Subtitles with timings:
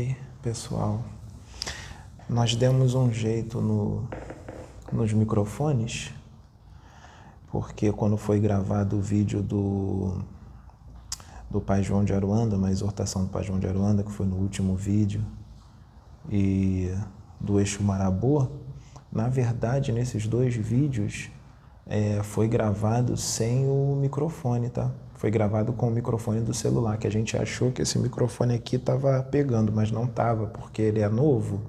[0.00, 1.04] Oi, pessoal.
[2.26, 4.08] Nós demos um jeito no,
[4.90, 6.10] nos microfones,
[7.50, 10.22] porque quando foi gravado o vídeo do,
[11.50, 14.36] do Pai João de Aruanda, uma exortação do Pai João de Aruanda, que foi no
[14.36, 15.22] último vídeo,
[16.30, 16.90] e
[17.38, 18.48] do Eixo Marabô,
[19.12, 21.28] na verdade, nesses dois vídeos,
[21.86, 24.90] é, foi gravado sem o microfone, tá?
[25.14, 28.76] Foi gravado com o microfone do celular, que a gente achou que esse microfone aqui
[28.76, 31.60] estava pegando, mas não estava, porque ele é novo.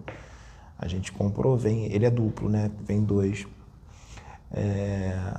[0.78, 2.72] A gente comprou, vem, ele é duplo, né?
[2.86, 3.46] Vem dois.
[4.52, 5.38] É,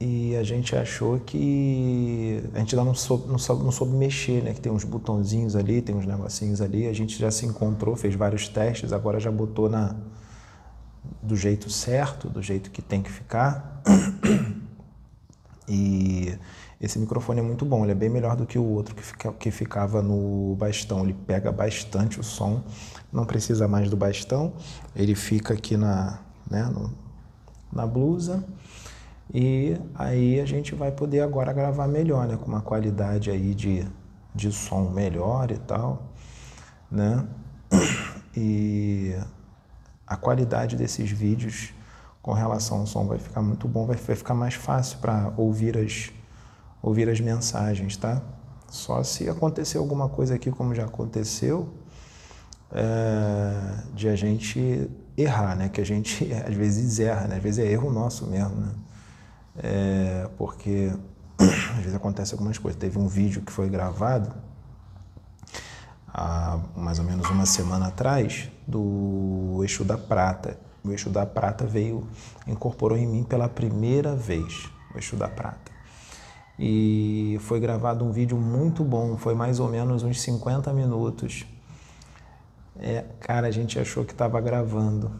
[0.00, 4.42] e a gente achou que a gente ainda não soube, não, soube, não soube mexer,
[4.42, 4.52] né?
[4.52, 6.86] Que tem uns botãozinhos ali, tem uns negocinhos ali.
[6.86, 9.96] A gente já se encontrou, fez vários testes, agora já botou na
[11.22, 13.82] do jeito certo, do jeito que tem que ficar.
[15.66, 16.38] E
[16.78, 19.32] esse microfone é muito bom, ele é bem melhor do que o outro que, fica,
[19.32, 21.02] que ficava no bastão.
[21.02, 22.62] Ele pega bastante o som,
[23.10, 24.52] não precisa mais do bastão,
[24.94, 26.18] ele fica aqui na,
[26.50, 26.92] né, no,
[27.72, 28.44] na blusa.
[29.32, 33.86] E aí a gente vai poder agora gravar melhor, né, com uma qualidade aí de,
[34.34, 36.10] de som melhor e tal,
[36.90, 37.26] né?
[38.36, 39.14] E
[40.06, 41.72] a qualidade desses vídeos
[42.24, 45.76] com relação ao som vai ficar muito bom, vai, vai ficar mais fácil para ouvir
[45.76, 46.10] as,
[46.82, 48.22] ouvir as mensagens, tá?
[48.68, 51.74] Só se acontecer alguma coisa aqui, como já aconteceu,
[52.72, 55.68] é, de a gente errar, né?
[55.68, 57.36] Que a gente às vezes erra, né?
[57.36, 58.72] Às vezes é erro nosso mesmo, né?
[59.58, 60.92] É, porque
[61.38, 62.80] às vezes acontece algumas coisas.
[62.80, 64.34] Teve um vídeo que foi gravado
[66.08, 71.66] há mais ou menos uma semana atrás do Eixo da Prata o eixo da prata
[71.66, 72.06] veio,
[72.46, 75.72] incorporou em mim pela primeira vez, o eixo da prata.
[76.58, 81.46] E foi gravado um vídeo muito bom, foi mais ou menos uns 50 minutos.
[82.78, 85.10] É, cara, a gente achou que estava gravando.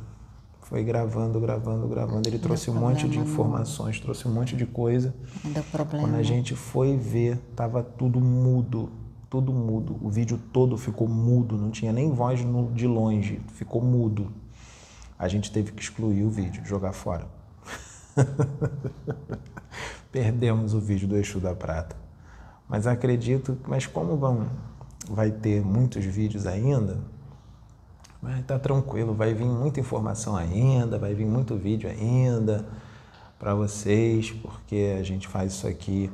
[0.61, 2.29] Foi gravando, gravando, gravando.
[2.29, 4.03] Ele trouxe um monte de informações, não.
[4.03, 5.15] trouxe um monte de coisa.
[5.43, 6.07] Não deu problema.
[6.07, 8.91] Quando a gente foi ver, tava tudo mudo,
[9.29, 9.99] tudo mudo.
[10.01, 12.41] O vídeo todo ficou mudo, não tinha nem voz
[12.75, 14.33] de longe, ficou mudo
[15.19, 17.27] a gente teve que excluir o vídeo, jogar fora.
[20.13, 21.97] Perdemos o vídeo do Eixo da Prata.
[22.69, 24.47] Mas acredito, mas como vão,
[25.09, 27.01] vai ter muitos vídeos ainda,
[28.21, 32.67] vai estar tá tranquilo, vai vir muita informação ainda, vai vir muito vídeo ainda
[33.39, 36.11] para vocês, porque a gente faz isso aqui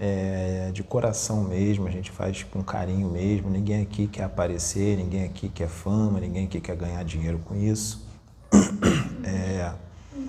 [0.00, 3.50] é, de coração mesmo, a gente faz com carinho mesmo.
[3.50, 8.08] Ninguém aqui quer aparecer, ninguém aqui quer fama, ninguém aqui quer ganhar dinheiro com isso.
[9.22, 9.70] É...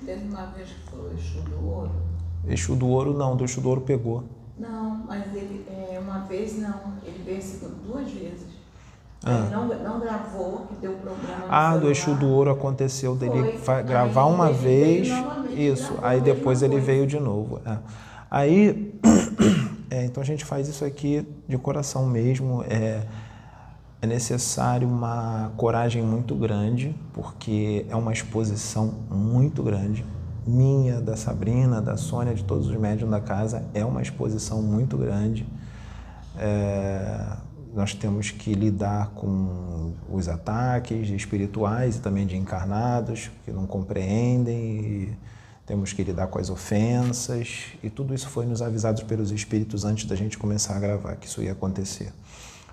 [0.04, 1.90] Teve uma vez que foi o Exu do Ouro.
[2.46, 4.24] Exu do Ouro não, do Exu do Ouro pegou.
[4.58, 7.40] Não, mas ele, é, uma vez não, ele veio
[7.86, 8.46] duas vezes.
[9.24, 9.46] Ah.
[9.46, 11.46] Ele não, não gravou, que deu problema.
[11.48, 13.82] Ah, do Exu do Ouro aconteceu dele foi.
[13.82, 15.08] gravar aí, uma vez.
[15.56, 17.60] Isso, aí depois ele veio de novo.
[17.64, 17.78] É.
[18.34, 18.98] Aí,
[19.92, 22.64] é, então a gente faz isso aqui de coração mesmo.
[22.66, 23.02] É,
[24.00, 30.02] é necessário uma coragem muito grande, porque é uma exposição muito grande.
[30.46, 34.96] Minha, da Sabrina, da Sônia, de todos os médiums da casa, é uma exposição muito
[34.96, 35.46] grande.
[36.38, 37.36] É,
[37.74, 45.14] nós temos que lidar com os ataques espirituais e também de encarnados que não compreendem.
[45.66, 50.06] Temos que lidar com as ofensas e tudo isso foi nos avisado pelos espíritos antes
[50.06, 52.12] da gente começar a gravar que isso ia acontecer.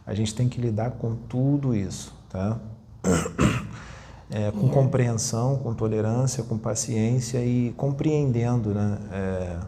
[0.06, 2.60] A gente tem que lidar com tudo isso, tá?
[4.32, 9.60] É, com compreensão, com tolerância, com paciência e compreendendo né, é,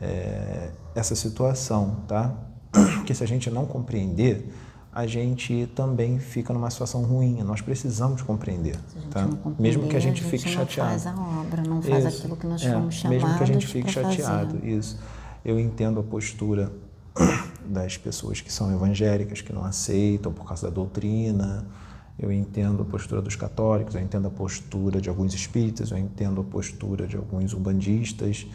[0.00, 2.34] é, essa situação, tá?
[2.72, 4.48] Porque se a gente não compreender,
[4.94, 7.42] a gente também fica numa situação ruim.
[7.42, 8.78] Nós precisamos compreender,
[9.10, 9.28] tá?
[9.58, 10.90] Mesmo que a gente, a gente fique não chateado.
[10.90, 12.18] Faz a obra, não faz isso.
[12.18, 14.68] aquilo que nós é, fomos chamados Mesmo que a gente fique chateado, fazer.
[14.68, 14.96] isso.
[15.44, 16.72] Eu entendo a postura
[17.66, 21.66] das pessoas que são evangélicas, que não aceitam por causa da doutrina.
[22.16, 26.40] Eu entendo a postura dos católicos, eu entendo a postura de alguns espíritas, eu entendo
[26.40, 28.46] a postura de alguns umbandistas.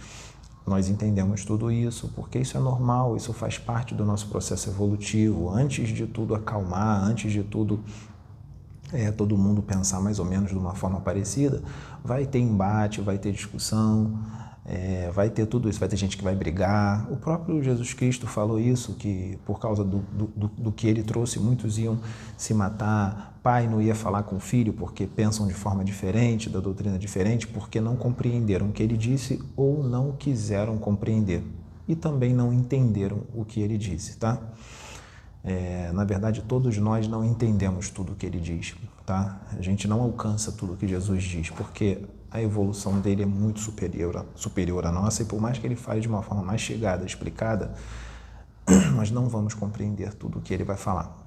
[0.70, 5.50] Nós entendemos tudo isso porque isso é normal, isso faz parte do nosso processo evolutivo.
[5.50, 7.80] Antes de tudo acalmar, antes de tudo
[8.94, 11.62] é, todo mundo pensar mais ou menos de uma forma parecida,
[12.04, 14.20] vai ter embate, vai ter discussão,
[14.66, 17.12] é, vai ter tudo isso, vai ter gente que vai brigar.
[17.12, 21.40] O próprio Jesus Cristo falou isso, que por causa do, do, do, que ele trouxe,
[21.40, 22.00] muitos iam
[22.38, 23.29] se matar.
[23.42, 27.48] Pai não ia falar com o filho porque pensam de forma diferente, da doutrina diferente,
[27.48, 31.44] porque não compreenderam o que ele disse ou não quiseram compreender.
[31.88, 34.40] E também não entenderam o que ele disse, tá?
[35.44, 38.76] É, na verdade, todos nós não entendemos tudo o que ele diz,
[39.06, 39.40] tá?
[39.58, 43.60] A gente não alcança tudo o que Jesus diz, porque a evolução dele é muito
[43.60, 47.06] superior, superior à nossa, e por mais que ele fale de uma forma mais chegada,
[47.06, 47.74] explicada,
[48.94, 51.19] nós não vamos compreender tudo o que ele vai falar.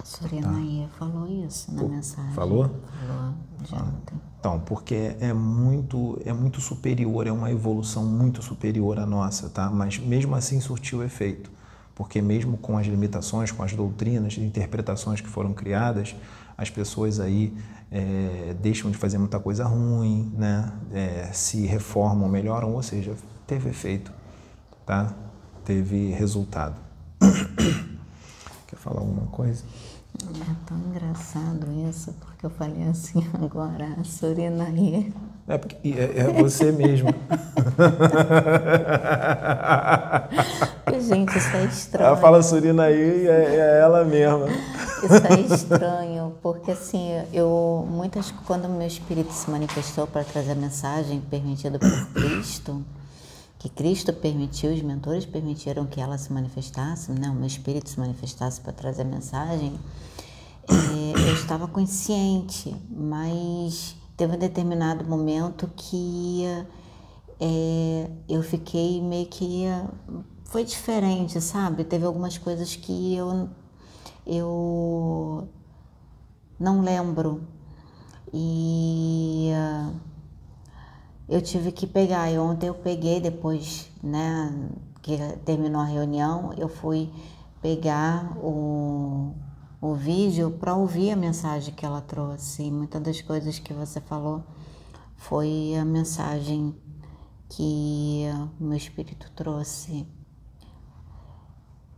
[0.00, 0.98] A Sorinaia tá?
[0.98, 2.32] falou isso na mensagem.
[2.32, 2.70] Falou?
[3.06, 4.20] Falou de ah, ontem.
[4.38, 9.68] Então, porque é muito, é muito superior, é uma evolução muito superior à nossa, tá?
[9.68, 11.50] Mas mesmo assim surtiu efeito
[11.98, 16.14] porque mesmo com as limitações, com as doutrinas, interpretações que foram criadas,
[16.56, 17.52] as pessoas aí
[17.90, 20.72] é, deixam de fazer muita coisa ruim, né?
[20.92, 23.16] É, se reformam, melhoram, ou seja,
[23.48, 24.12] teve efeito,
[24.86, 25.12] tá?
[25.64, 26.76] Teve resultado.
[28.68, 29.64] Quer falar alguma coisa?
[30.30, 35.12] É tão engraçado isso, porque eu falei assim agora, Surinaí.
[35.46, 37.08] É, porque, é, é você mesmo.
[41.00, 42.06] Gente, isso é estranho.
[42.08, 44.46] Ela fala Surinaí e é, é ela mesma.
[44.48, 50.56] Isso é estranho, porque assim, eu muitas quando meu espírito se manifestou para trazer a
[50.56, 52.84] mensagem permitida por Cristo,
[53.58, 57.28] que Cristo permitiu, os mentores permitiram que ela se manifestasse, né?
[57.28, 59.78] o meu espírito se manifestasse para trazer a mensagem,
[60.68, 66.44] é, eu estava consciente, mas teve um determinado momento que
[67.40, 69.64] é, eu fiquei meio que
[70.44, 71.84] foi diferente, sabe?
[71.84, 73.48] Teve algumas coisas que eu
[74.26, 75.48] eu
[76.60, 77.42] não lembro
[78.32, 79.50] e
[81.28, 82.30] eu tive que pegar.
[82.30, 84.70] E ontem eu peguei depois, né,
[85.02, 87.10] que terminou a reunião, eu fui
[87.62, 89.32] pegar o,
[89.80, 92.64] o vídeo para ouvir a mensagem que ela trouxe.
[92.64, 94.44] E muitas das coisas que você falou
[95.16, 96.74] foi a mensagem
[97.48, 98.24] que
[98.58, 100.06] meu espírito trouxe.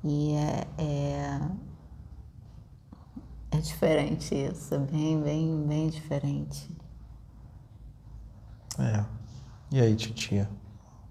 [0.03, 1.41] E é, é,
[3.51, 6.71] é diferente isso, bem, bem, bem diferente.
[8.79, 9.05] É.
[9.71, 10.49] E aí, titia?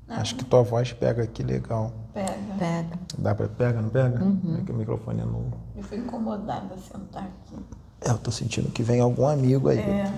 [0.09, 0.21] Ah.
[0.21, 1.93] Acho que tua voz pega aqui legal.
[2.13, 2.33] Pega.
[2.57, 2.99] Pega.
[3.17, 4.23] Dá pra pega, não pega?
[4.23, 4.63] Uhum.
[4.67, 5.53] É o microfone é novo.
[5.75, 7.55] Eu fui incomodada a sentar aqui.
[8.01, 9.79] É, eu tô sentindo que vem algum amigo aí.
[9.79, 10.11] É.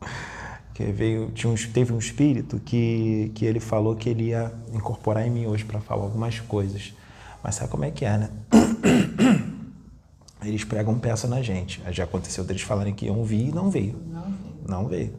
[0.72, 5.26] que veio, tinha um, teve um espírito que, que ele falou que ele ia incorporar
[5.26, 6.94] em mim hoje para falar algumas coisas.
[7.42, 8.30] Mas sabe como é que é, né?
[10.42, 11.82] Eles pregam peça na gente.
[11.90, 14.00] Já aconteceu deles falarem que iam vir e não veio.
[14.06, 14.64] Não veio.
[14.66, 15.14] Não veio.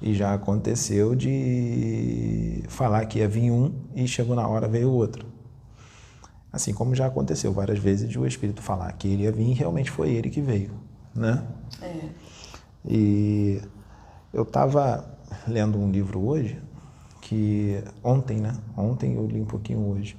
[0.00, 5.26] E já aconteceu de falar que ia vir um e chegou na hora veio outro.
[6.52, 9.54] Assim como já aconteceu várias vezes de o Espírito falar que ele ia vir e
[9.54, 10.72] realmente foi ele que veio,
[11.14, 11.44] né?
[11.82, 12.08] É.
[12.88, 13.60] E
[14.32, 15.04] eu estava
[15.46, 16.60] lendo um livro hoje
[17.20, 18.56] que ontem, né?
[18.76, 20.16] Ontem eu li um pouquinho hoje.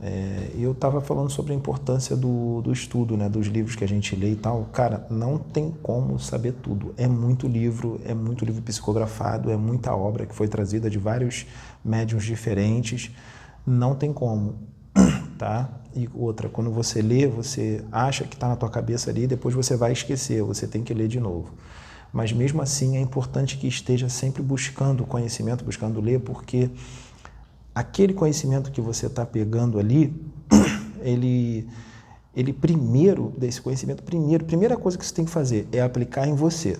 [0.00, 3.88] É, eu estava falando sobre a importância do, do estudo, né, dos livros que a
[3.88, 4.64] gente lê e tal.
[4.72, 6.94] Cara, não tem como saber tudo.
[6.96, 11.46] É muito livro, é muito livro psicografado, é muita obra que foi trazida de vários
[11.84, 13.10] médiums diferentes.
[13.66, 14.54] Não tem como,
[15.36, 15.68] tá?
[15.96, 19.76] E outra, quando você lê, você acha que está na tua cabeça ali, depois você
[19.76, 21.52] vai esquecer, você tem que ler de novo.
[22.12, 26.70] Mas mesmo assim é importante que esteja sempre buscando conhecimento, buscando ler, porque
[27.78, 30.12] aquele conhecimento que você está pegando ali,
[31.00, 31.68] ele,
[32.34, 36.34] ele primeiro, desse conhecimento, primeiro, primeira coisa que você tem que fazer é aplicar em
[36.34, 36.76] você.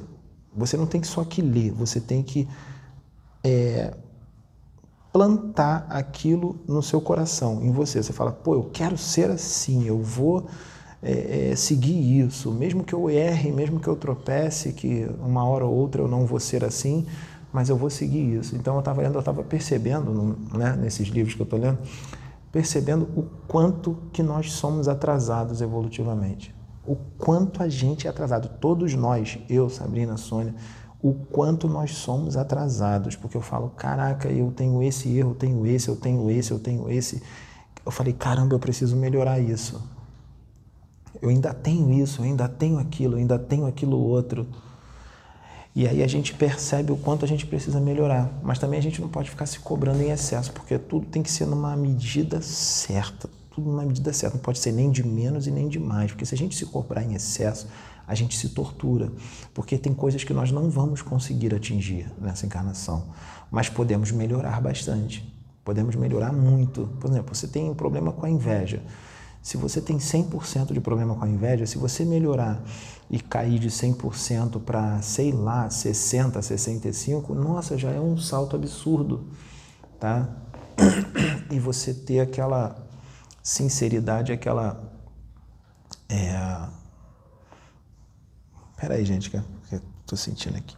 [0.57, 2.49] Você não tem que só que ler, você tem que
[3.45, 3.95] é,
[5.13, 8.03] plantar aquilo no seu coração, em você.
[8.03, 10.49] Você fala, pô, eu quero ser assim, eu vou
[11.01, 15.65] é, é, seguir isso, mesmo que eu erre, mesmo que eu tropece, que uma hora
[15.65, 17.07] ou outra eu não vou ser assim,
[17.53, 18.57] mas eu vou seguir isso.
[18.57, 21.79] Então eu estava lendo, eu estava percebendo, né, nesses livros que eu estou lendo,
[22.53, 26.55] percebendo o quanto que nós somos atrasados evolutivamente.
[26.87, 28.49] O quanto a gente é atrasado.
[28.61, 30.55] Todos nós, eu, Sabrina, Sônia,
[31.03, 33.15] o quanto nós somos atrasados.
[33.15, 36.59] Porque eu falo, caraca, eu tenho esse erro, eu tenho esse, eu tenho esse, eu
[36.59, 37.23] tenho esse.
[37.85, 39.83] Eu falei, caramba, eu preciso melhorar isso.
[41.21, 44.47] Eu ainda tenho isso, eu ainda tenho aquilo, eu ainda tenho aquilo outro.
[45.79, 48.29] E aí a gente percebe o quanto a gente precisa melhorar.
[48.43, 51.31] Mas também a gente não pode ficar se cobrando em excesso, porque tudo tem que
[51.31, 53.31] ser numa medida certa.
[53.55, 54.35] Tudo numa medida certa.
[54.35, 56.11] Não pode ser nem de menos e nem de mais.
[56.11, 57.69] Porque se a gente se cobrar em excesso,
[58.09, 59.13] a gente se tortura.
[59.55, 63.05] Porque tem coisas que nós não vamos conseguir atingir nessa encarnação.
[63.49, 65.33] Mas podemos melhorar bastante.
[65.65, 66.89] Podemos melhorar muito.
[66.99, 68.83] Por exemplo, você tem um problema com a inveja.
[69.49, 72.63] Se você tem 100% de problema com a inveja, se você melhorar
[73.11, 79.27] e cair de 100% para, sei lá, 60, 65, nossa, já é um salto absurdo,
[79.99, 80.29] tá?
[81.51, 82.77] E você ter aquela
[83.43, 84.93] sinceridade, aquela
[86.11, 86.69] É.
[88.77, 90.78] Peraí, gente, que eu tô sentindo aqui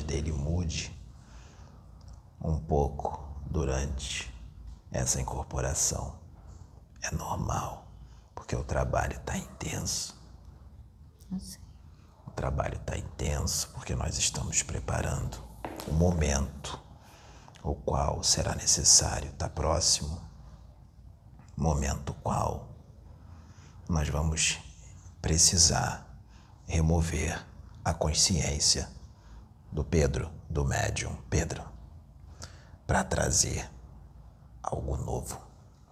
[0.00, 0.96] dele mude
[2.40, 4.32] um pouco durante
[4.90, 6.18] essa incorporação.
[7.02, 7.86] É normal,
[8.34, 10.16] porque o trabalho está intenso.
[12.26, 15.36] O trabalho está intenso porque nós estamos preparando
[15.86, 16.80] o momento
[17.62, 20.20] o qual será necessário estar próximo,
[21.56, 22.68] momento qual
[23.88, 24.58] nós vamos
[25.20, 26.06] precisar
[26.66, 27.44] remover
[27.84, 28.88] a consciência
[29.72, 31.62] do Pedro, do médium Pedro,
[32.86, 33.68] para trazer
[34.62, 35.40] algo novo.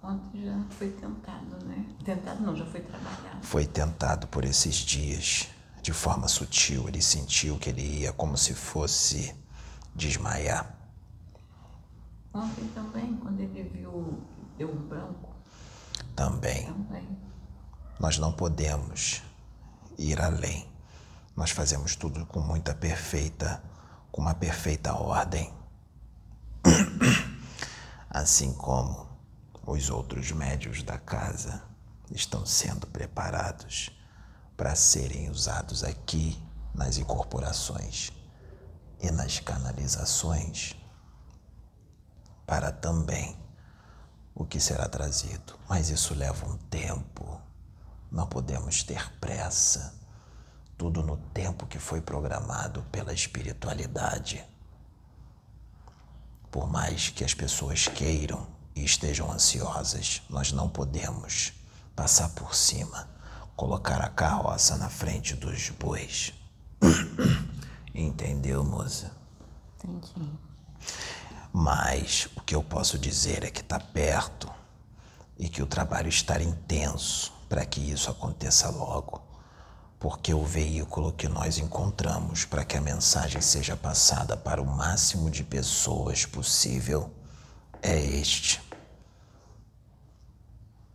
[0.03, 1.85] Ontem já foi tentado, né?
[2.05, 3.43] Tentado não, já foi trabalhado.
[3.43, 5.49] Foi tentado por esses dias,
[5.83, 6.89] de forma sutil.
[6.89, 9.35] Ele sentiu que ele ia como se fosse
[9.95, 10.75] desmaiar.
[12.33, 14.23] Ontem também, quando ele viu
[14.57, 15.31] deu um branco,
[16.15, 16.67] Também.
[16.67, 17.09] também.
[17.99, 19.23] Nós não podemos
[19.99, 20.67] ir além.
[21.37, 23.63] Nós fazemos tudo com muita perfeita,
[24.11, 25.53] com uma perfeita ordem.
[28.11, 29.09] Assim como
[29.67, 31.63] os outros médios da casa
[32.11, 33.91] estão sendo preparados
[34.57, 36.41] para serem usados aqui
[36.75, 38.11] nas incorporações
[39.01, 40.75] e nas canalizações
[42.51, 43.39] para também
[44.35, 45.57] o que será trazido.
[45.69, 47.41] Mas isso leva um tempo.
[48.11, 49.95] Não podemos ter pressa.
[50.81, 54.43] Tudo no tempo que foi programado pela espiritualidade.
[56.51, 61.53] Por mais que as pessoas queiram e estejam ansiosas, nós não podemos
[61.95, 63.11] passar por cima,
[63.55, 66.33] colocar a carroça na frente dos bois.
[67.95, 69.13] Entendeu, moça?
[69.85, 70.33] Entendi.
[71.53, 74.51] Mas o que eu posso dizer é que está perto
[75.39, 79.29] e que o trabalho está intenso para que isso aconteça logo.
[80.01, 85.31] Porque o veículo que nós encontramos para que a mensagem seja passada para o máximo
[85.31, 87.13] de pessoas possível
[87.83, 88.63] é este.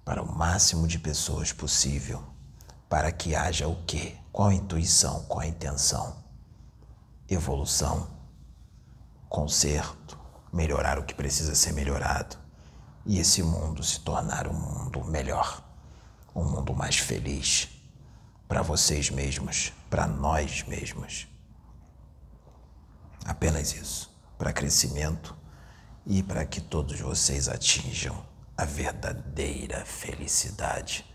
[0.04, 2.24] Para o máximo de pessoas possível,
[2.90, 4.18] para que haja o quê?
[4.32, 6.16] Qual a intuição, qual a intenção?
[7.30, 8.08] Evolução,
[9.30, 10.20] conserto,
[10.52, 12.38] melhorar o que precisa ser melhorado.
[13.06, 15.64] E esse mundo se tornar um mundo melhor,
[16.36, 17.75] um mundo mais feliz
[18.48, 21.28] para vocês mesmos, para nós mesmos.
[23.26, 25.36] Apenas isso, para crescimento
[26.06, 28.24] e para que todos vocês atinjam
[28.58, 31.06] a verdadeira felicidade,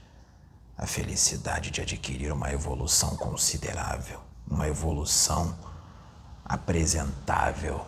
[0.77, 5.57] a felicidade de adquirir uma evolução considerável, uma evolução
[6.45, 7.87] apresentável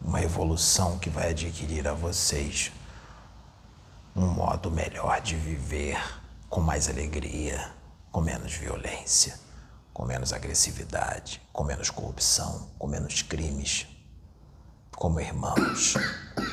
[0.00, 2.72] uma evolução que vai adquirir a vocês
[4.14, 5.98] um modo melhor de viver,
[6.48, 7.70] com mais alegria,
[8.16, 9.38] com menos violência,
[9.92, 13.86] com menos agressividade, com menos corrupção, com menos crimes,
[14.96, 15.92] como irmãos,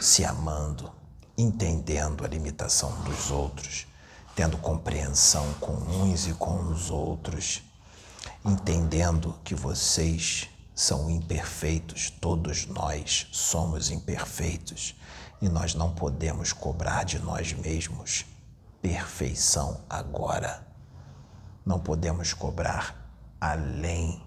[0.02, 0.92] se amando,
[1.38, 3.88] entendendo a limitação dos outros,
[4.36, 7.64] tendo compreensão com uns e com os outros
[8.44, 14.96] entendendo que vocês são imperfeitos, todos nós somos imperfeitos
[15.42, 18.26] e nós não podemos cobrar de nós mesmos
[18.82, 20.73] perfeição agora.
[21.66, 22.96] Não podemos cobrar
[23.40, 24.22] além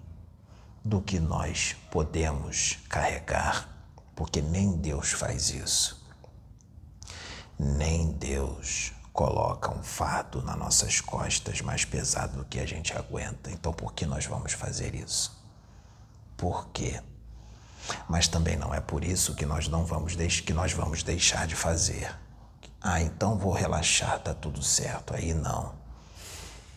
[0.83, 3.69] do que nós podemos carregar,
[4.15, 6.05] porque nem Deus faz isso.
[7.59, 13.49] Nem Deus coloca um fardo nas nossas costas mais pesado do que a gente aguenta.
[13.49, 15.35] Então, por que nós vamos fazer isso?
[16.37, 17.01] Por quê?
[18.07, 21.55] Mas também não é por isso que nós não vamos que nós vamos deixar de
[21.55, 22.15] fazer.
[22.79, 25.15] Ah, então vou relaxar, tá tudo certo.
[25.15, 25.76] Aí não.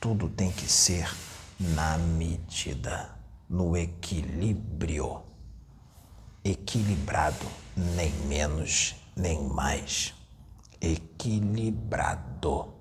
[0.00, 1.14] Tudo tem que ser
[1.60, 3.14] na medida,
[3.46, 5.20] no equilíbrio.
[6.42, 10.14] Equilibrado, nem menos, nem mais.
[10.80, 12.72] Equilibrado.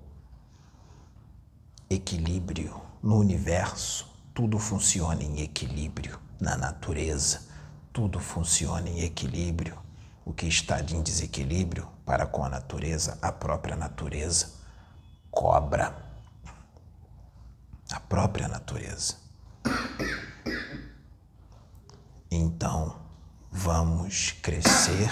[1.90, 7.42] Equilíbrio no universo, tudo funciona em equilíbrio na natureza,
[7.92, 9.78] tudo funciona em equilíbrio.
[10.24, 14.52] O que está em desequilíbrio para com a natureza, a própria natureza
[15.30, 16.09] cobra.
[17.90, 19.14] A própria natureza.
[22.30, 23.00] Então,
[23.50, 25.10] vamos crescer,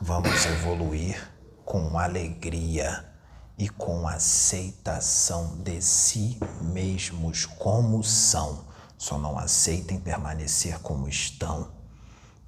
[0.00, 1.30] vamos evoluir
[1.64, 3.12] com alegria
[3.56, 11.72] e com aceitação de si mesmos como são só não aceitem permanecer como estão.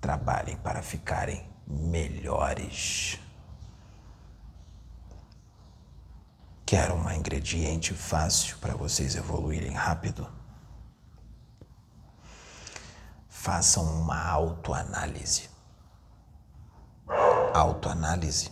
[0.01, 3.19] Trabalhem para ficarem melhores.
[6.75, 10.27] Quero um ingrediente fácil para vocês evoluírem rápido?
[13.29, 15.49] Façam uma autoanálise.
[17.55, 18.51] Autoanálise,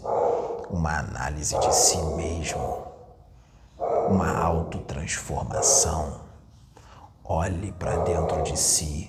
[0.70, 2.86] uma análise de si mesmo,
[4.08, 6.20] uma autotransformação
[7.24, 9.08] Olhe para dentro de si,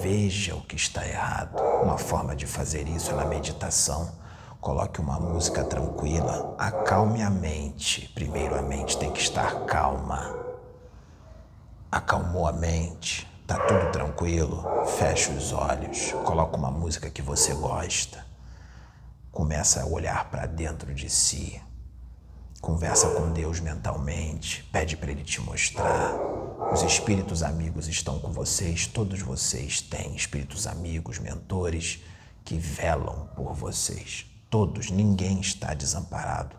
[0.00, 1.60] veja o que está errado.
[1.82, 4.10] Uma forma de fazer isso é na meditação.
[4.62, 8.08] Coloque uma música tranquila, acalme a mente.
[8.14, 10.38] Primeiro, a mente tem que estar calma.
[11.90, 14.64] Acalmou a mente, tá tudo tranquilo.
[14.86, 18.24] Feche os olhos, coloque uma música que você gosta.
[19.32, 21.60] Começa a olhar para dentro de si.
[22.60, 26.14] Conversa com Deus mentalmente, pede para Ele te mostrar.
[26.72, 32.00] Os espíritos amigos estão com vocês, todos vocês têm espíritos amigos, mentores
[32.44, 34.31] que velam por vocês.
[34.52, 36.54] Todos, ninguém está desamparado.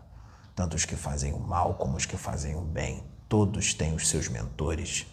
[0.52, 3.04] Tanto os que fazem o mal como os que fazem o bem.
[3.28, 5.06] Todos têm os seus mentores,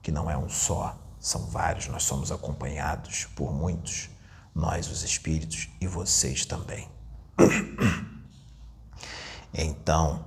[0.00, 1.88] que não é um só, são vários.
[1.88, 4.08] Nós somos acompanhados por muitos,
[4.54, 6.88] nós, os espíritos, e vocês também.
[9.54, 10.24] Então,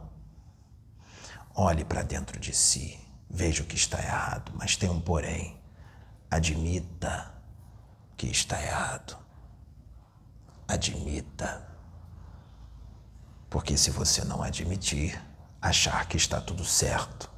[1.56, 5.60] olhe para dentro de si, veja o que está errado, mas tem um porém.
[6.30, 7.34] Admita
[8.16, 9.18] que está errado.
[10.68, 11.75] Admita.
[13.56, 15.18] Porque se você não admitir,
[15.62, 17.32] achar que está tudo certo,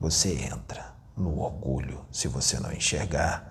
[0.00, 3.48] você entra no orgulho se você não enxergar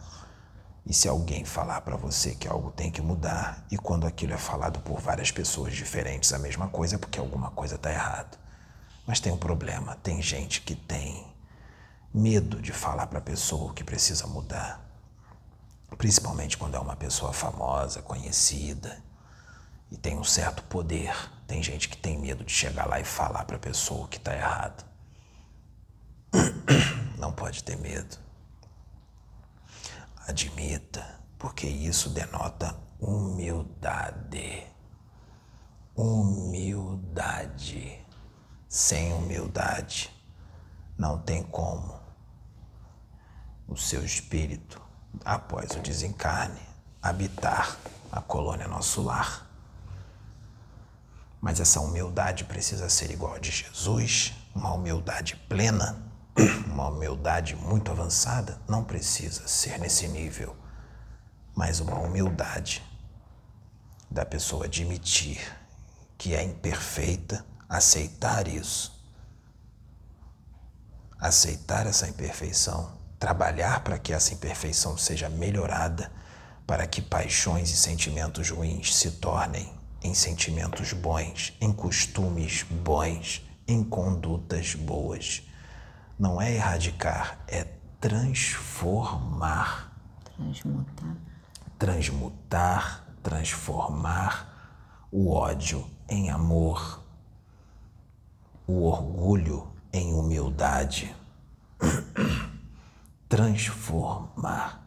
[0.86, 4.38] e se alguém falar para você que algo tem que mudar, e quando aquilo é
[4.38, 8.38] falado por várias pessoas diferentes a mesma coisa, é porque alguma coisa está errada.
[9.08, 11.34] Mas tem um problema: tem gente que tem
[12.14, 14.86] medo de falar para a pessoa que precisa mudar.
[15.98, 19.02] Principalmente quando é uma pessoa famosa, conhecida
[19.92, 21.14] e tem um certo poder.
[21.46, 24.34] Tem gente que tem medo de chegar lá e falar para a pessoa que está
[24.34, 24.86] errado.
[27.18, 28.18] Não pode ter medo.
[30.28, 34.66] Admita, porque isso denota humildade.
[35.96, 38.00] Humildade.
[38.68, 40.10] Sem humildade,
[40.98, 42.00] não tem como
[43.68, 44.82] o seu espírito,
[45.26, 46.62] após o desencarne,
[47.02, 47.78] habitar
[48.10, 49.51] a colônia nosso lar.
[51.42, 56.12] Mas essa humildade precisa ser igual a de Jesus, uma humildade plena
[56.68, 60.56] uma humildade muito avançada não precisa ser nesse nível,
[61.54, 62.82] mas uma humildade
[64.10, 65.40] da pessoa admitir
[66.18, 69.00] que é imperfeita, aceitar isso,
[71.20, 76.12] aceitar essa imperfeição, trabalhar para que essa imperfeição seja melhorada,
[76.66, 83.84] para que paixões e sentimentos ruins se tornem em sentimentos bons, em costumes bons, em
[83.84, 85.44] condutas boas
[86.22, 87.64] não é erradicar, é
[88.00, 89.92] transformar.
[90.24, 91.18] Transmutar.
[91.80, 97.04] Transmutar, transformar o ódio em amor,
[98.68, 101.16] o orgulho em humildade.
[103.28, 104.80] transformar.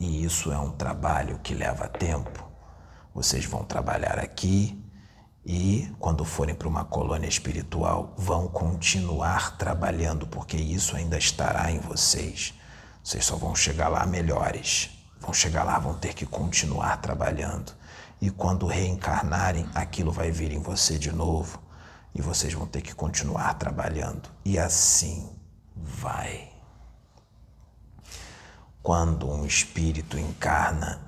[0.00, 2.47] E isso é um trabalho que leva tempo.
[3.14, 4.82] Vocês vão trabalhar aqui
[5.44, 11.78] e, quando forem para uma colônia espiritual, vão continuar trabalhando, porque isso ainda estará em
[11.78, 12.52] vocês.
[13.02, 14.90] Vocês só vão chegar lá melhores.
[15.18, 17.72] Vão chegar lá, vão ter que continuar trabalhando.
[18.20, 21.62] E quando reencarnarem, aquilo vai vir em você de novo.
[22.14, 24.28] E vocês vão ter que continuar trabalhando.
[24.44, 25.34] E assim
[25.74, 26.52] vai.
[28.82, 31.07] Quando um espírito encarna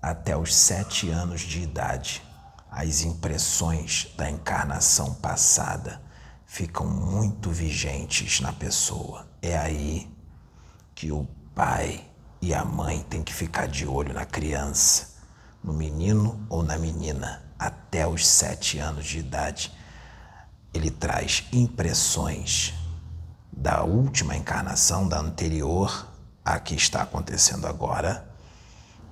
[0.00, 2.22] até os sete anos de idade,
[2.70, 6.00] as impressões da encarnação passada
[6.46, 9.28] ficam muito vigentes na pessoa.
[9.42, 10.10] É aí
[10.94, 12.04] que o pai
[12.40, 15.18] e a mãe têm que ficar de olho na criança
[15.62, 19.72] no menino ou na menina até os sete anos de idade,
[20.72, 22.74] ele traz impressões
[23.52, 26.06] da última encarnação, da anterior
[26.44, 28.27] à que está acontecendo agora,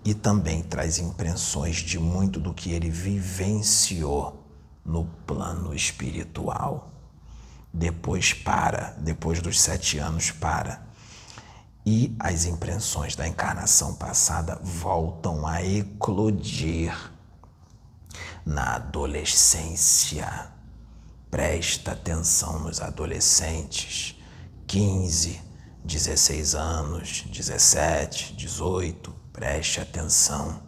[0.07, 4.47] e também traz impressões de muito do que ele vivenciou
[4.85, 6.93] no plano espiritual.
[7.75, 10.87] Depois para, depois dos sete anos para
[11.85, 16.97] e as impressões da encarnação passada voltam a eclodir
[18.45, 20.53] na adolescência.
[21.29, 24.17] Presta atenção nos adolescentes,
[24.69, 25.41] 15,
[25.85, 30.63] 16 anos, 17, 18, preste atenção,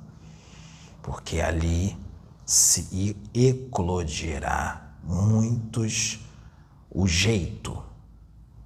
[1.03, 1.99] porque ali
[2.45, 6.21] se eclodirá muitos
[6.91, 7.83] o jeito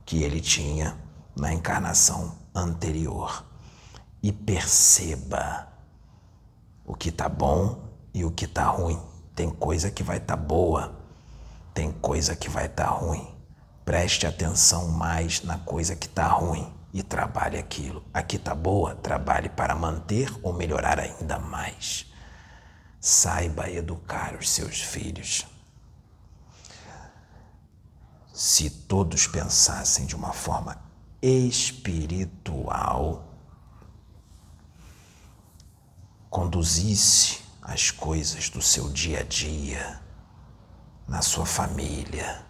[0.05, 0.99] que ele tinha
[1.37, 3.45] na encarnação anterior
[4.21, 5.69] e perceba
[6.85, 9.01] o que está bom e o que está ruim.
[9.37, 11.01] Tem coisa que vai estar tá boa,
[11.73, 13.33] tem coisa que vai estar tá ruim.
[13.85, 18.05] Preste atenção mais na coisa que está ruim e trabalhe aquilo.
[18.13, 22.07] Aqui está boa, trabalhe para manter ou melhorar ainda mais.
[23.01, 25.47] Saiba educar os seus filhos.
[28.33, 30.81] Se todos pensassem de uma forma
[31.21, 33.29] espiritual
[36.29, 40.01] conduzisse as coisas do seu dia a dia,
[41.07, 42.45] na sua família,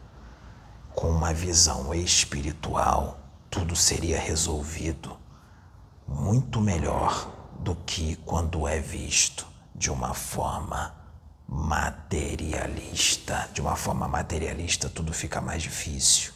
[0.94, 3.21] com uma visão espiritual,
[3.52, 5.16] tudo seria resolvido
[6.08, 10.92] muito melhor do que quando é visto de uma forma
[11.46, 13.48] materialista.
[13.52, 16.32] De uma forma materialista, tudo fica mais difícil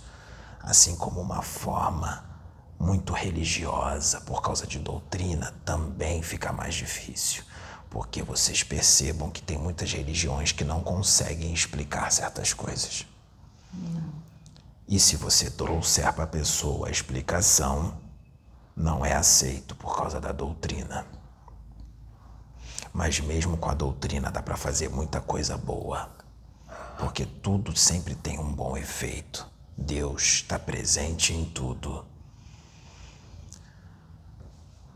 [0.66, 2.24] assim como uma forma
[2.78, 7.44] muito religiosa por causa de doutrina também fica mais difícil,
[7.88, 13.06] porque vocês percebam que tem muitas religiões que não conseguem explicar certas coisas.
[13.72, 14.25] Não.
[14.88, 18.00] E se você trouxer para a pessoa a explicação,
[18.76, 21.04] não é aceito por causa da doutrina.
[22.92, 26.08] Mas mesmo com a doutrina dá para fazer muita coisa boa,
[26.98, 29.50] porque tudo sempre tem um bom efeito.
[29.76, 32.06] Deus está presente em tudo.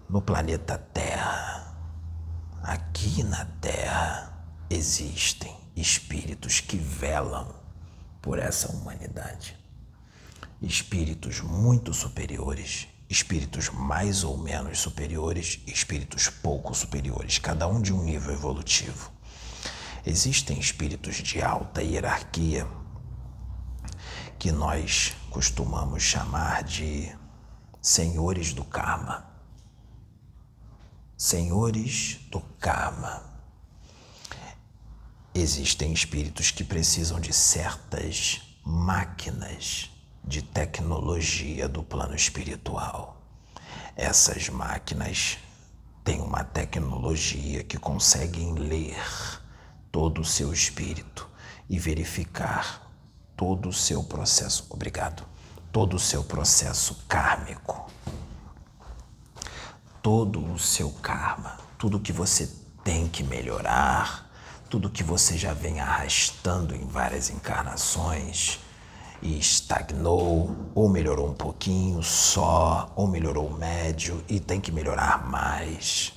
[0.09, 1.74] No planeta Terra,
[2.62, 7.55] aqui na Terra, existem espíritos que velam
[8.22, 9.60] por essa humanidade.
[10.62, 18.03] Espíritos muito superiores, espíritos mais ou menos superiores, espíritos pouco superiores, cada um de um
[18.03, 19.11] nível evolutivo.
[20.05, 22.66] Existem espíritos de alta hierarquia
[24.38, 27.11] que nós costumamos chamar de
[27.81, 29.31] senhores do karma.
[31.16, 33.23] Senhores do karma.
[35.35, 39.90] Existem espíritos que precisam de certas máquinas
[40.30, 43.20] de tecnologia do plano espiritual.
[43.96, 45.38] Essas máquinas
[46.04, 48.96] têm uma tecnologia que conseguem ler
[49.90, 51.28] todo o seu espírito
[51.68, 52.88] e verificar
[53.36, 55.24] todo o seu processo, obrigado,
[55.72, 57.90] todo o seu processo kármico,
[60.00, 62.48] todo o seu karma, tudo que você
[62.84, 64.30] tem que melhorar,
[64.70, 68.60] tudo que você já vem arrastando em várias encarnações
[69.22, 76.12] e estagnou, ou melhorou um pouquinho só, ou melhorou médio e tem que melhorar mais.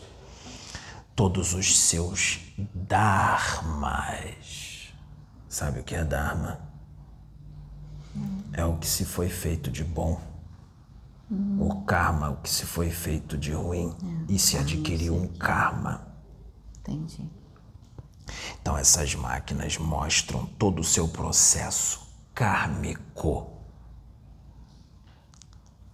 [1.16, 2.40] Todos os seus
[2.74, 4.14] dharmas.
[5.48, 6.74] Sabe o que é dharma?
[8.54, 10.22] é o que se foi feito de bom.
[11.30, 11.68] Uhum.
[11.68, 13.96] O karma, o que se foi feito de ruim.
[14.30, 16.08] É, e se adquiriu um karma.
[16.80, 17.28] Entendi.
[18.62, 22.03] Então, essas máquinas mostram todo o seu processo
[22.34, 23.52] kármico.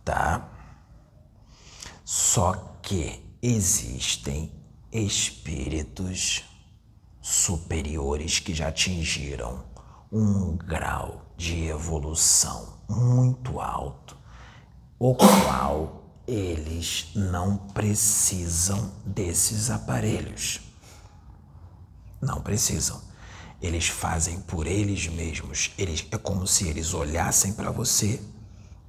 [0.04, 0.50] Tá?
[2.04, 4.52] Só que existem
[4.92, 6.44] espíritos
[7.22, 9.64] superiores que já atingiram
[10.12, 14.18] um grau de evolução muito alto,
[14.98, 20.62] o qual eles não precisam desses aparelhos.
[22.22, 23.09] Não precisam.
[23.62, 25.72] Eles fazem por eles mesmos.
[25.78, 28.22] Eles, é como se eles olhassem para você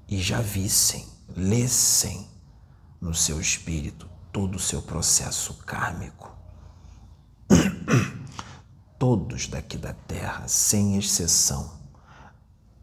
[0.09, 1.07] e já vissem,
[1.37, 2.29] lessem
[3.01, 6.37] no seu espírito todo o seu processo kármico.
[8.99, 11.81] Todos daqui da Terra, sem exceção,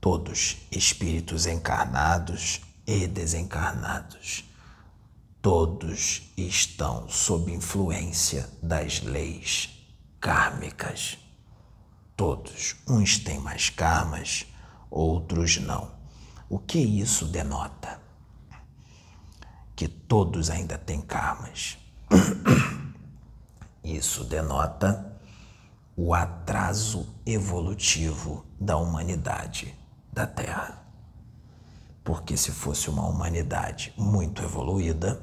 [0.01, 4.45] todos espíritos encarnados e desencarnados,
[5.41, 9.69] todos estão sob influência das leis
[10.19, 11.19] kármicas.
[12.17, 14.47] Todos, uns têm mais karmas,
[14.89, 15.91] outros não.
[16.49, 18.01] O que isso denota?
[19.75, 21.77] Que todos ainda têm karmas.
[23.83, 25.15] Isso denota
[25.95, 29.73] o atraso evolutivo da humanidade
[30.11, 30.83] da Terra.
[32.03, 35.21] Porque se fosse uma humanidade muito evoluída,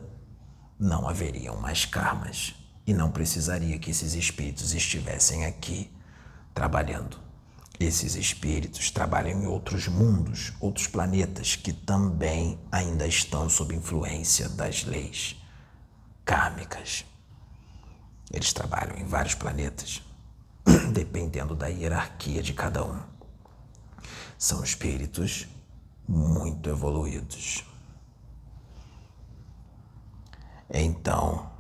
[0.79, 2.55] não haveriam mais karmas
[2.87, 5.94] e não precisaria que esses espíritos estivessem aqui
[6.55, 7.19] trabalhando.
[7.79, 14.85] Esses espíritos trabalham em outros mundos, outros planetas que também ainda estão sob influência das
[14.85, 15.37] leis
[16.25, 17.05] kármicas.
[18.33, 20.03] Eles trabalham em vários planetas,
[20.93, 23.03] dependendo da hierarquia de cada um.
[24.39, 25.49] São espíritos
[26.09, 27.65] muito evoluídos.
[30.71, 31.51] Então,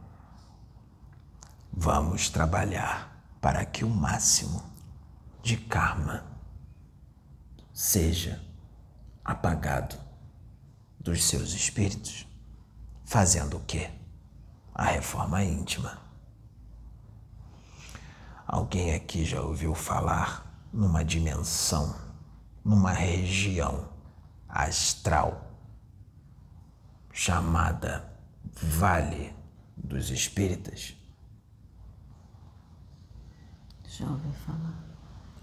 [1.73, 4.74] vamos trabalhar para que o máximo
[5.45, 6.25] de karma
[7.71, 8.43] seja
[9.23, 9.95] apagado
[10.99, 12.27] dos seus espíritos,
[13.05, 13.91] fazendo o quê?
[14.75, 15.99] A reforma íntima.
[18.47, 21.95] Alguém aqui já ouviu falar numa dimensão,
[22.65, 23.93] numa região
[24.49, 25.55] astral
[27.13, 28.11] chamada
[28.51, 29.37] Vale
[29.77, 30.97] dos Espíritas?
[33.87, 34.94] Já ouvi falar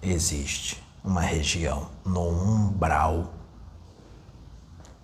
[0.01, 3.33] existe uma região no umbral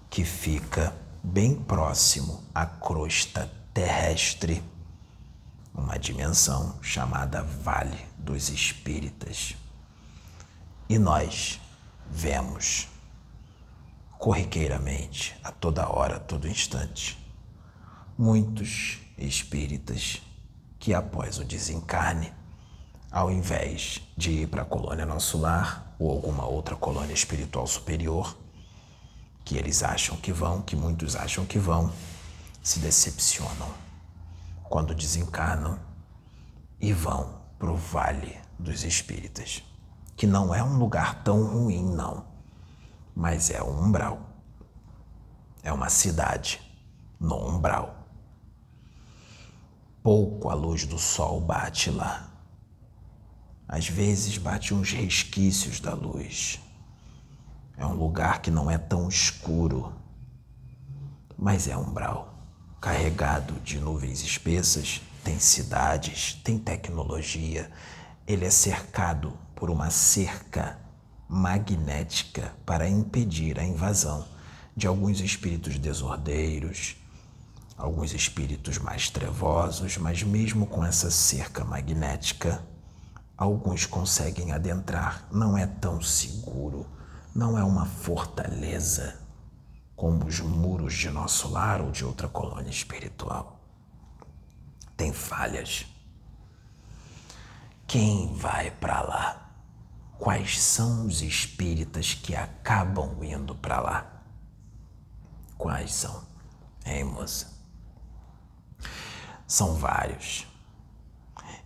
[0.10, 4.64] que fica bem próximo à crosta terrestre,
[5.74, 9.56] uma dimensão chamada Vale dos Espíritas.
[10.90, 11.60] E nós
[12.10, 12.88] vemos
[14.18, 17.18] corriqueiramente, a toda hora, a todo instante,
[18.18, 20.22] muitos espíritas
[20.80, 22.34] que após o desencarne
[23.12, 28.38] ao invés de ir para a colônia Nosso Lar ou alguma outra colônia espiritual superior,
[29.46, 31.92] que eles acham que vão, que muitos acham que vão,
[32.62, 33.70] se decepcionam
[34.64, 35.80] quando desencarnam
[36.82, 39.64] e vão para o Vale dos Espíritas,
[40.16, 42.26] que não é um lugar tão ruim, não,
[43.16, 44.20] mas é um umbral.
[45.64, 46.62] É uma cidade
[47.20, 47.96] no umbral.
[50.04, 52.37] Pouco a luz do sol bate lá
[53.68, 56.60] às vezes bate uns resquícios da luz.
[57.76, 59.94] É um lugar que não é tão escuro,
[61.38, 62.34] mas é umbral,
[62.80, 67.70] carregado de nuvens espessas, tem cidades, tem tecnologia.
[68.26, 70.80] Ele é cercado por uma cerca
[71.28, 74.26] magnética para impedir a invasão
[74.76, 76.96] de alguns espíritos desordeiros,
[77.78, 82.64] alguns espíritos mais trevosos, mas mesmo com essa cerca magnética,
[83.38, 86.88] Alguns conseguem adentrar, não é tão seguro,
[87.36, 89.20] não é uma fortaleza
[89.96, 93.60] como os muros de nosso lar ou de outra colônia espiritual.
[94.96, 95.86] Tem falhas.
[97.86, 99.52] Quem vai para lá?
[100.18, 104.24] Quais são os espíritas que acabam indo para lá?
[105.60, 106.24] Quais são?
[106.84, 107.56] Hein, moça?
[109.46, 110.48] São vários.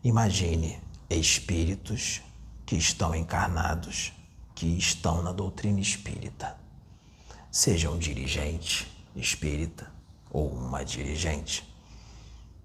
[0.03, 2.21] Imagine espíritos
[2.65, 4.13] que estão encarnados,
[4.55, 6.55] que estão na doutrina espírita.
[7.51, 9.91] Seja um dirigente espírita
[10.29, 11.67] ou uma dirigente,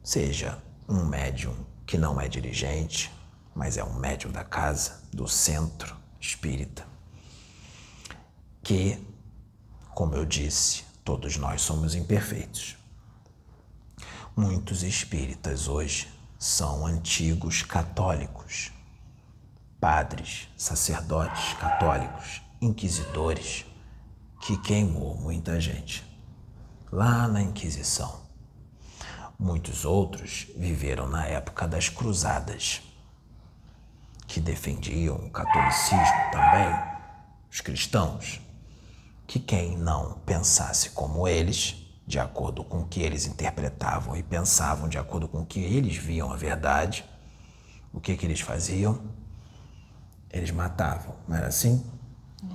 [0.02, 3.10] seja um médium que não é dirigente,
[3.54, 6.86] mas é um médium da casa, do centro espírita,
[8.62, 9.02] que,
[9.94, 12.76] como eu disse, todos nós somos imperfeitos.
[14.36, 18.70] Muitos espíritas hoje são antigos católicos,
[19.80, 23.64] padres, sacerdotes católicos, inquisidores,
[24.40, 26.04] que queimou muita gente
[26.92, 28.20] lá na Inquisição.
[29.38, 32.82] Muitos outros viveram na época das cruzadas,
[34.26, 36.68] que defendiam o catolicismo também,
[37.50, 38.40] os cristãos,
[39.26, 44.88] que quem não pensasse como eles, de acordo com o que eles interpretavam e pensavam,
[44.88, 47.04] de acordo com o que eles viam a verdade,
[47.92, 49.00] o que, que eles faziam?
[50.30, 51.84] Eles matavam, não era assim?
[52.44, 52.54] É.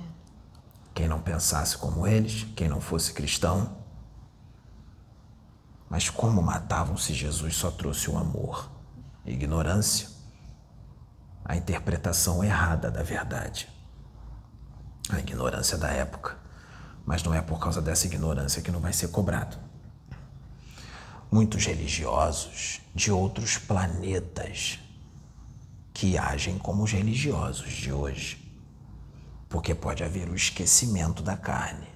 [0.94, 3.76] Quem não pensasse como eles, quem não fosse cristão,
[5.90, 8.70] mas como matavam se Jesus só trouxe o amor?
[9.26, 10.08] Ignorância.
[11.44, 13.68] A interpretação errada da verdade.
[15.10, 16.41] A ignorância da época.
[17.04, 19.56] Mas não é por causa dessa ignorância que não vai ser cobrado.
[21.30, 24.78] Muitos religiosos de outros planetas
[25.92, 28.38] que agem como os religiosos de hoje.
[29.48, 31.88] Porque pode haver o esquecimento da carne,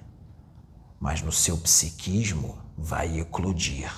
[0.99, 3.91] mas no seu psiquismo vai eclodir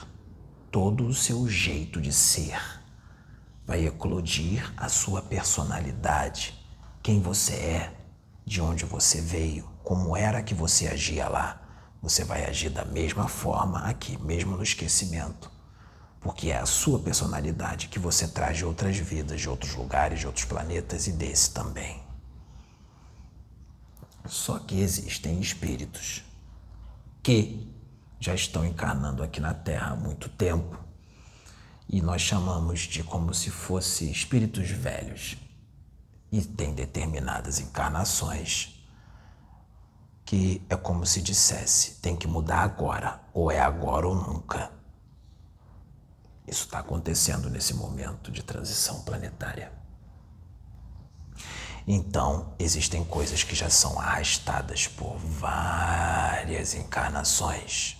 [0.72, 2.60] todo o seu jeito de ser,
[3.65, 6.54] vai eclodir a sua personalidade,
[7.02, 7.93] quem você é,
[8.45, 11.60] de onde você veio, como era que você agia lá.
[11.99, 15.52] Você vai agir da mesma forma aqui, mesmo no esquecimento,
[16.21, 20.28] porque é a sua personalidade que você traz de outras vidas, de outros lugares, de
[20.28, 22.04] outros planetas e desse também.
[24.28, 26.23] Só que existem espíritos
[27.23, 27.67] que
[28.19, 30.78] já estão encarnando aqui na Terra há muito tempo
[31.89, 35.36] e nós chamamos de como se fossem espíritos velhos.
[36.32, 38.79] E tem determinadas encarnações
[40.30, 44.72] que é como se dissesse: tem que mudar agora, ou é agora ou nunca.
[46.48, 49.72] Isso está acontecendo nesse momento de transição planetária.
[51.88, 57.98] Então, existem coisas que já são arrastadas por várias encarnações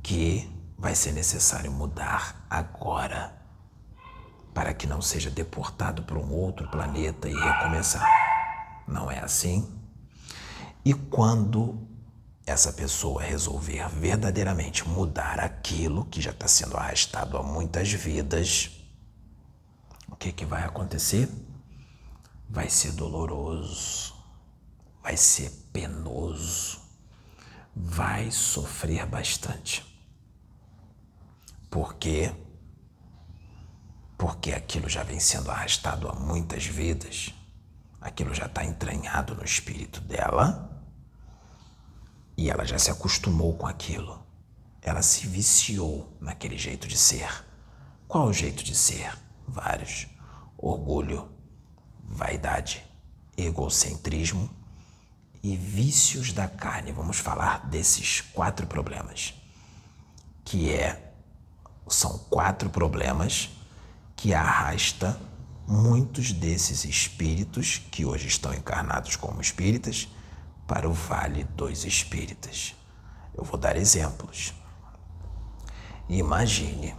[0.00, 3.36] que vai ser necessário mudar agora
[4.54, 8.06] para que não seja deportado para um outro planeta e recomeçar.
[8.86, 9.75] Não é assim?
[10.86, 11.84] E quando
[12.46, 18.70] essa pessoa resolver verdadeiramente mudar aquilo que já está sendo arrastado há muitas vidas,
[20.08, 21.28] o que, que vai acontecer?
[22.48, 24.14] Vai ser doloroso,
[25.02, 26.78] vai ser penoso,
[27.74, 29.84] vai sofrer bastante.
[31.68, 32.32] Por quê?
[34.16, 37.34] Porque aquilo já vem sendo arrastado há muitas vidas,
[38.00, 40.65] aquilo já está entranhado no espírito dela
[42.36, 44.24] e ela já se acostumou com aquilo.
[44.82, 47.44] Ela se viciou naquele jeito de ser.
[48.06, 49.16] Qual o jeito de ser?
[49.48, 50.06] Vários:
[50.56, 51.28] orgulho,
[52.04, 52.84] vaidade,
[53.36, 54.50] egocentrismo
[55.42, 56.92] e vícios da carne.
[56.92, 59.34] Vamos falar desses quatro problemas,
[60.44, 61.12] que é
[61.88, 63.50] são quatro problemas
[64.16, 65.18] que arrasta
[65.66, 70.08] muitos desses espíritos que hoje estão encarnados como espíritas
[70.66, 72.74] para o vale dos espíritas.
[73.34, 74.54] Eu vou dar exemplos.
[76.08, 76.94] Imagine.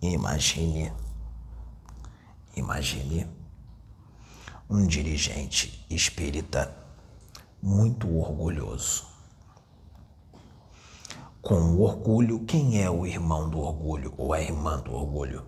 [0.00, 0.92] Imagine,
[2.56, 3.37] imagine
[4.88, 6.74] dirigente espírita
[7.62, 9.06] muito orgulhoso.
[11.42, 15.44] Com orgulho, quem é o irmão do orgulho ou a irmã do orgulho?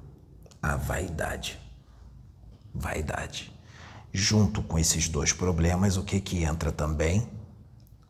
[0.62, 1.58] A vaidade.
[2.72, 3.52] Vaidade.
[4.12, 7.26] Junto com esses dois problemas, o que que entra também?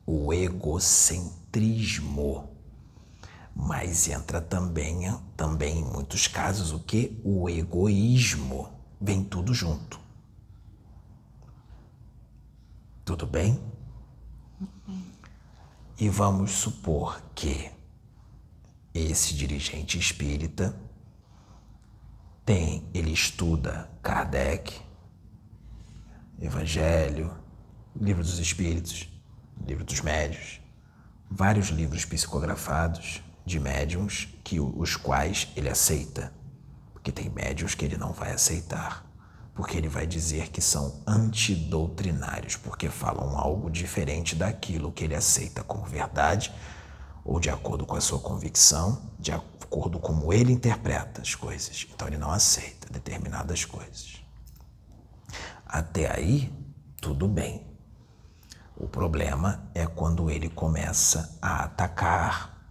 [0.05, 2.51] O egocentrismo.
[3.55, 7.21] Mas entra também, também em muitos casos, o que?
[7.25, 8.69] O egoísmo.
[9.01, 10.10] Vem tudo junto.
[13.11, 13.61] Tudo bem?
[15.98, 17.69] E vamos supor que
[18.94, 20.81] esse dirigente espírita
[22.44, 24.81] tem, ele estuda Kardec,
[26.40, 27.37] Evangelho,
[28.00, 29.08] Livro dos Espíritos,
[29.67, 30.61] Livro dos Médios,
[31.29, 36.33] vários livros psicografados, de médiums que os quais ele aceita,
[36.92, 39.04] porque tem médiums que ele não vai aceitar,
[39.61, 45.63] porque ele vai dizer que são antidoutrinários, porque falam algo diferente daquilo que ele aceita
[45.63, 46.50] como verdade
[47.23, 51.87] ou de acordo com a sua convicção, de acordo com como ele interpreta as coisas.
[51.92, 54.23] Então ele não aceita determinadas coisas.
[55.67, 56.50] Até aí,
[56.98, 57.67] tudo bem.
[58.75, 62.67] O problema é quando ele começa a atacar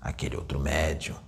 [0.00, 1.18] aquele outro médium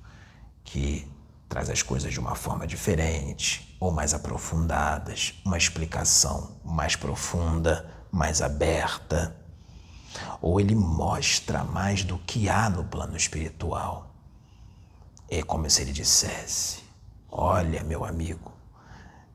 [0.64, 1.06] que
[1.50, 8.40] traz as coisas de uma forma diferente ou mais aprofundadas, uma explicação mais profunda, mais
[8.40, 9.36] aberta,
[10.40, 14.14] ou ele mostra mais do que há no plano espiritual.
[15.28, 16.84] É como se ele dissesse:
[17.28, 18.52] Olha, meu amigo,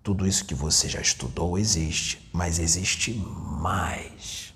[0.01, 4.53] tudo isso que você já estudou existe, mas existe mais.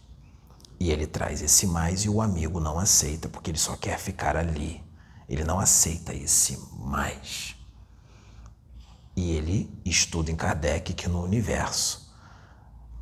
[0.79, 4.37] E ele traz esse mais e o amigo não aceita porque ele só quer ficar
[4.37, 4.81] ali.
[5.27, 7.60] Ele não aceita esse mais.
[9.15, 12.11] E ele estuda em Kardec que no universo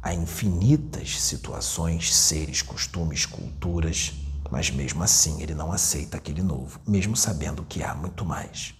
[0.01, 4.13] há infinitas situações, seres, costumes, culturas,
[4.49, 8.73] mas mesmo assim ele não aceita aquele novo, mesmo sabendo que há muito mais.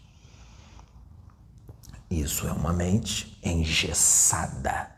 [2.09, 4.89] Isso é uma mente engessada.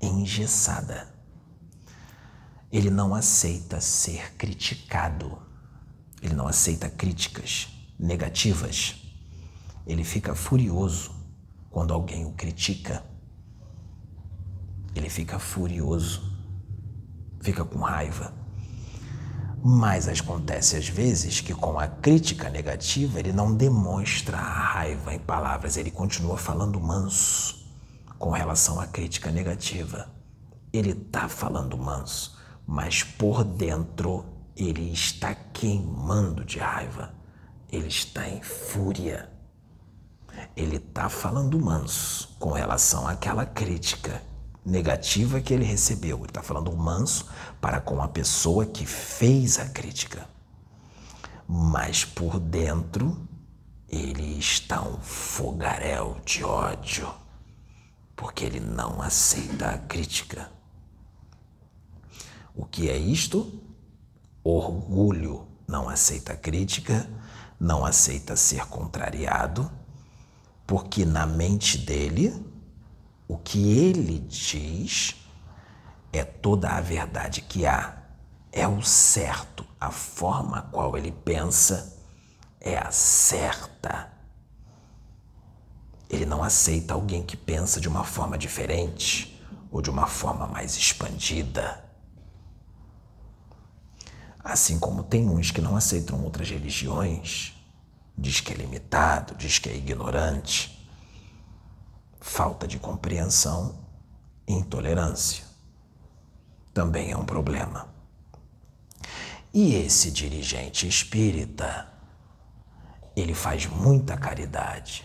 [0.00, 1.20] Engessada
[2.72, 5.42] ele não aceita ser criticado.
[6.22, 7.68] Ele não aceita críticas
[7.98, 8.99] negativas.
[9.90, 11.12] Ele fica furioso
[11.70, 13.04] quando alguém o critica.
[14.94, 16.22] Ele fica furioso,
[17.40, 18.32] fica com raiva.
[19.62, 25.18] Mas acontece às vezes que com a crítica negativa ele não demonstra a raiva em
[25.18, 27.66] palavras, ele continua falando manso
[28.18, 30.10] com relação à crítica negativa.
[30.72, 34.24] Ele está falando manso mas por dentro
[34.56, 37.12] ele está queimando de raiva,
[37.68, 39.28] ele está em fúria.
[40.56, 44.22] Ele está falando manso com relação àquela crítica
[44.64, 46.18] negativa que ele recebeu.
[46.18, 47.26] Ele está falando manso
[47.60, 50.28] para com a pessoa que fez a crítica.
[51.48, 53.26] Mas por dentro
[53.88, 57.12] ele está um fogaréu de ódio,
[58.14, 60.50] porque ele não aceita a crítica.
[62.54, 63.60] O que é isto?
[64.44, 65.48] Orgulho.
[65.66, 67.08] Não aceita crítica,
[67.58, 69.70] não aceita ser contrariado,
[70.70, 72.46] porque na mente dele,
[73.26, 75.16] o que ele diz
[76.12, 78.00] é toda a verdade que há,
[78.52, 82.00] é o certo, a forma a qual ele pensa
[82.60, 84.12] é a certa.
[86.08, 89.42] Ele não aceita alguém que pensa de uma forma diferente
[89.72, 91.84] ou de uma forma mais expandida.
[94.38, 97.59] Assim como tem uns que não aceitam outras religiões,
[98.20, 100.78] diz que é limitado, diz que é ignorante.
[102.20, 103.78] Falta de compreensão
[104.46, 105.44] intolerância
[106.74, 107.88] também é um problema.
[109.52, 111.88] E esse dirigente espírita,
[113.16, 115.04] ele faz muita caridade.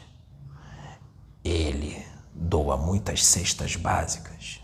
[1.44, 4.62] Ele doa muitas cestas básicas.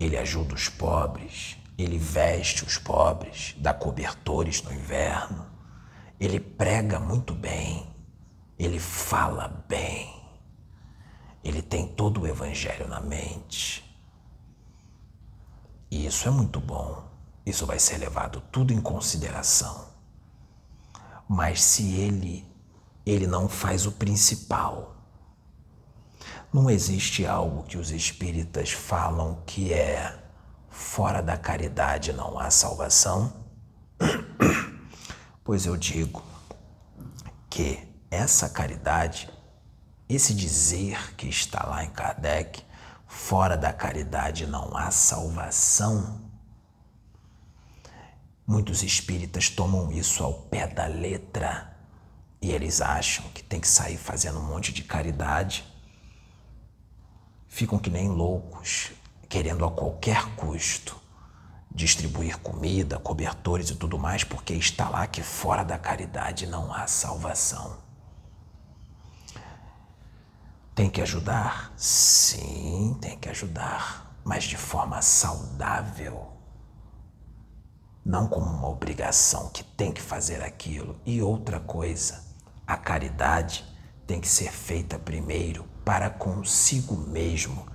[0.00, 5.55] Ele ajuda os pobres, ele veste os pobres, dá cobertores no inverno.
[6.18, 7.94] Ele prega muito bem.
[8.58, 10.14] Ele fala bem.
[11.44, 13.84] Ele tem todo o evangelho na mente.
[15.90, 17.04] E isso é muito bom.
[17.44, 19.88] Isso vai ser levado tudo em consideração.
[21.28, 22.46] Mas se ele
[23.04, 24.96] ele não faz o principal,
[26.52, 30.26] não existe algo que os espíritas falam que é
[30.76, 33.32] Fora da caridade não há salvação?
[35.46, 36.24] Pois eu digo
[37.48, 37.78] que
[38.10, 39.30] essa caridade,
[40.08, 42.64] esse dizer que está lá em Kardec,
[43.06, 46.20] fora da caridade não há salvação.
[48.44, 51.78] Muitos espíritas tomam isso ao pé da letra
[52.42, 55.64] e eles acham que tem que sair fazendo um monte de caridade.
[57.46, 58.90] Ficam que nem loucos,
[59.28, 61.05] querendo a qualquer custo
[61.76, 66.88] distribuir comida, cobertores e tudo mais, porque está lá que fora da caridade não há
[66.88, 67.76] salvação.
[70.74, 71.72] Tem que ajudar?
[71.76, 76.32] Sim, tem que ajudar, mas de forma saudável.
[78.04, 81.00] Não como uma obrigação que tem que fazer aquilo.
[81.04, 82.24] E outra coisa,
[82.66, 83.64] a caridade
[84.06, 87.66] tem que ser feita primeiro para consigo mesmo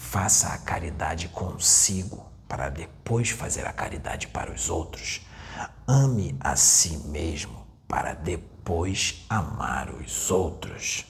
[0.00, 5.24] Faça a caridade consigo para depois fazer a caridade para os outros.
[5.86, 11.06] Ame a si mesmo para depois amar os outros.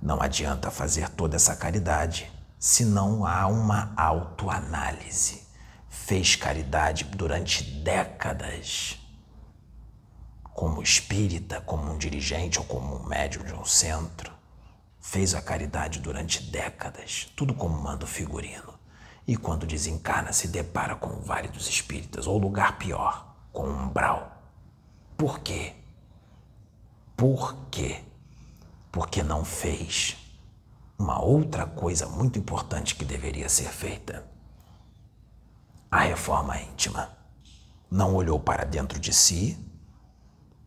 [0.00, 5.46] Não adianta fazer toda essa caridade se não há uma autoanálise.
[5.90, 8.96] Fez caridade durante décadas
[10.54, 14.40] como espírita, como um dirigente ou como um médium de um centro
[15.00, 18.69] fez a caridade durante décadas, tudo como manda o figurino.
[19.30, 23.84] E quando desencarna se depara com o Vale dos Espíritas, ou lugar pior, com o
[23.84, 24.42] umbral.
[25.16, 25.72] Por quê?
[27.16, 28.02] Por quê?
[28.90, 30.16] Porque não fez
[30.98, 34.26] uma outra coisa muito importante que deveria ser feita.
[35.88, 37.16] A reforma íntima.
[37.88, 39.56] Não olhou para dentro de si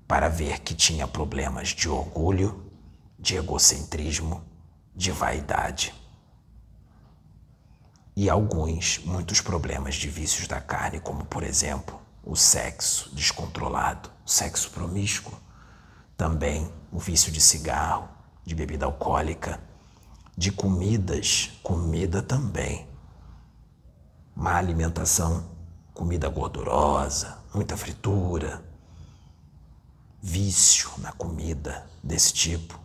[0.07, 2.71] para ver que tinha problemas de orgulho,
[3.19, 4.41] de egocentrismo,
[4.95, 5.93] de vaidade.
[8.15, 14.69] E alguns, muitos problemas de vícios da carne, como por exemplo o sexo descontrolado, sexo
[14.69, 15.33] promíscuo,
[16.15, 18.07] também o vício de cigarro,
[18.45, 19.59] de bebida alcoólica,
[20.37, 22.87] de comidas, comida também,
[24.35, 25.43] má alimentação,
[25.93, 28.63] comida gordurosa, muita fritura,
[30.21, 32.79] vício na comida desse tipo,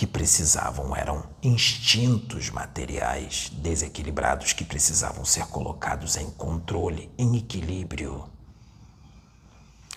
[0.00, 8.24] que precisavam, eram instintos materiais desequilibrados que precisavam ser colocados em controle, em equilíbrio.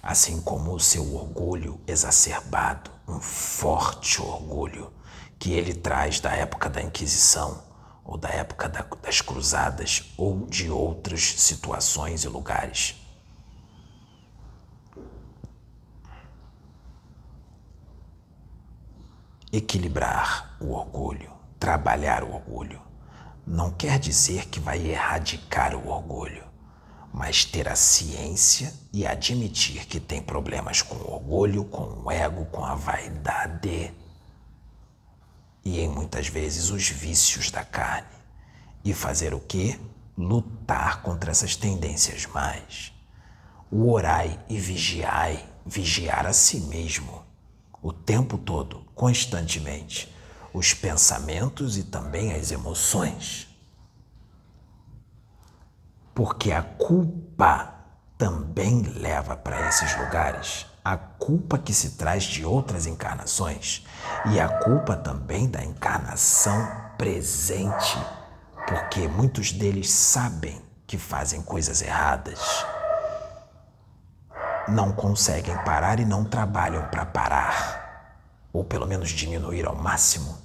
[0.02, 4.92] Assim como o seu orgulho exacerbado, um forte orgulho
[5.40, 7.64] que ele traz da época da Inquisição,
[8.04, 13.02] ou da época da, das Cruzadas, ou de outras situações e lugares.
[19.56, 22.82] Equilibrar o orgulho, trabalhar o orgulho,
[23.46, 26.44] não quer dizer que vai erradicar o orgulho,
[27.14, 32.46] mas ter a ciência e admitir que tem problemas com o orgulho, com o ego,
[32.46, 33.94] com a vaidade
[35.64, 38.08] e em muitas vezes os vícios da carne.
[38.84, 39.80] E fazer o que?
[40.18, 42.92] Lutar contra essas tendências mais.
[43.70, 47.23] O orai e vigiai, vigiar a si mesmo
[47.84, 50.10] o tempo todo, constantemente,
[50.54, 53.50] os pensamentos e também as emoções.
[56.16, 57.76] Porque a culpa
[58.18, 60.66] também leva para esses lugares.
[60.86, 63.86] A culpa que se traz de outras encarnações
[64.32, 66.66] e a culpa também da encarnação
[66.98, 67.98] presente,
[68.66, 72.40] porque muitos deles sabem que fazem coisas erradas
[74.68, 80.38] não conseguem parar e não trabalham para parar, ou pelo menos diminuir ao máximo,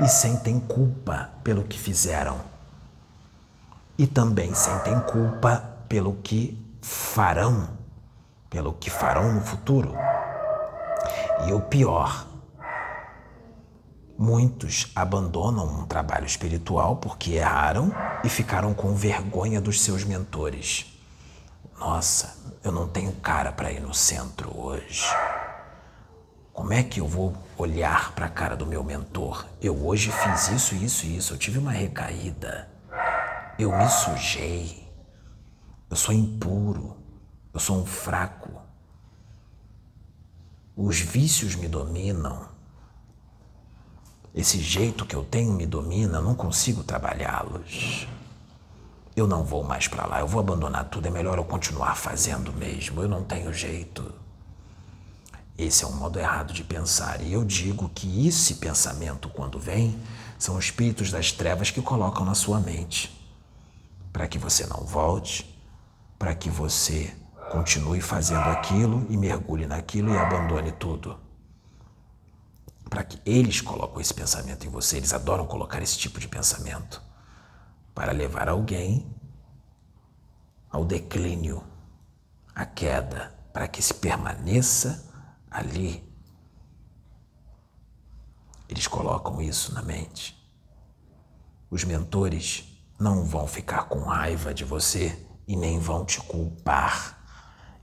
[0.00, 2.40] e sentem culpa pelo que fizeram.
[3.96, 7.68] E também sentem culpa pelo que farão,
[8.50, 9.94] pelo que farão no futuro.
[11.46, 12.26] E o pior,
[14.18, 20.93] muitos abandonam um trabalho espiritual porque erraram e ficaram com vergonha dos seus mentores.
[21.78, 25.04] Nossa, eu não tenho cara para ir no centro hoje.
[26.52, 29.44] Como é que eu vou olhar para a cara do meu mentor?
[29.60, 31.34] Eu hoje fiz isso, isso e isso.
[31.34, 32.68] Eu tive uma recaída.
[33.58, 34.88] Eu me sujei.
[35.90, 36.96] Eu sou impuro.
[37.52, 38.50] Eu sou um fraco.
[40.76, 42.48] Os vícios me dominam.
[44.32, 48.08] Esse jeito que eu tenho me domina, eu não consigo trabalhá-los
[49.16, 52.52] eu não vou mais para lá, eu vou abandonar tudo, é melhor eu continuar fazendo
[52.52, 54.12] mesmo, eu não tenho jeito.
[55.56, 59.96] Esse é um modo errado de pensar, e eu digo que esse pensamento, quando vem,
[60.36, 63.16] são espíritos das trevas que colocam na sua mente,
[64.12, 65.48] para que você não volte,
[66.18, 67.14] para que você
[67.52, 71.16] continue fazendo aquilo e mergulhe naquilo e abandone tudo.
[72.90, 77.00] Para que eles colocam esse pensamento em você, eles adoram colocar esse tipo de pensamento
[77.94, 79.14] para levar alguém
[80.70, 81.62] ao declínio,
[82.54, 85.08] à queda, para que se permaneça
[85.48, 86.02] ali.
[88.68, 90.36] Eles colocam isso na mente.
[91.70, 92.64] Os mentores
[92.98, 95.16] não vão ficar com raiva de você
[95.46, 97.22] e nem vão te culpar.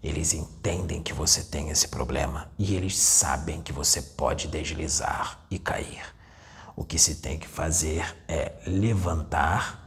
[0.04, 5.58] Eles entendem que você tem esse problema e eles sabem que você pode deslizar e
[5.58, 6.04] cair.
[6.76, 9.81] O que se tem que fazer é levantar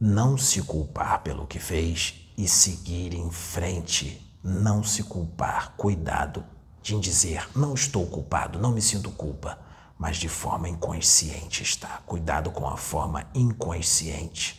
[0.00, 4.26] não se culpar pelo que fez e seguir em frente.
[4.42, 5.74] Não se culpar.
[5.76, 6.42] Cuidado
[6.82, 9.58] de dizer: não estou culpado, não me sinto culpa,
[9.98, 12.00] mas de forma inconsciente está.
[12.06, 14.58] Cuidado com a forma inconsciente,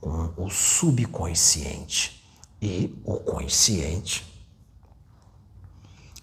[0.00, 2.24] com o subconsciente
[2.62, 4.26] e o consciente.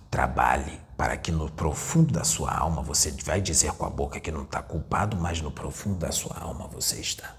[0.09, 4.31] Trabalhe para que no profundo da sua alma você vai dizer com a boca que
[4.31, 7.36] não está culpado, mas no profundo da sua alma você está.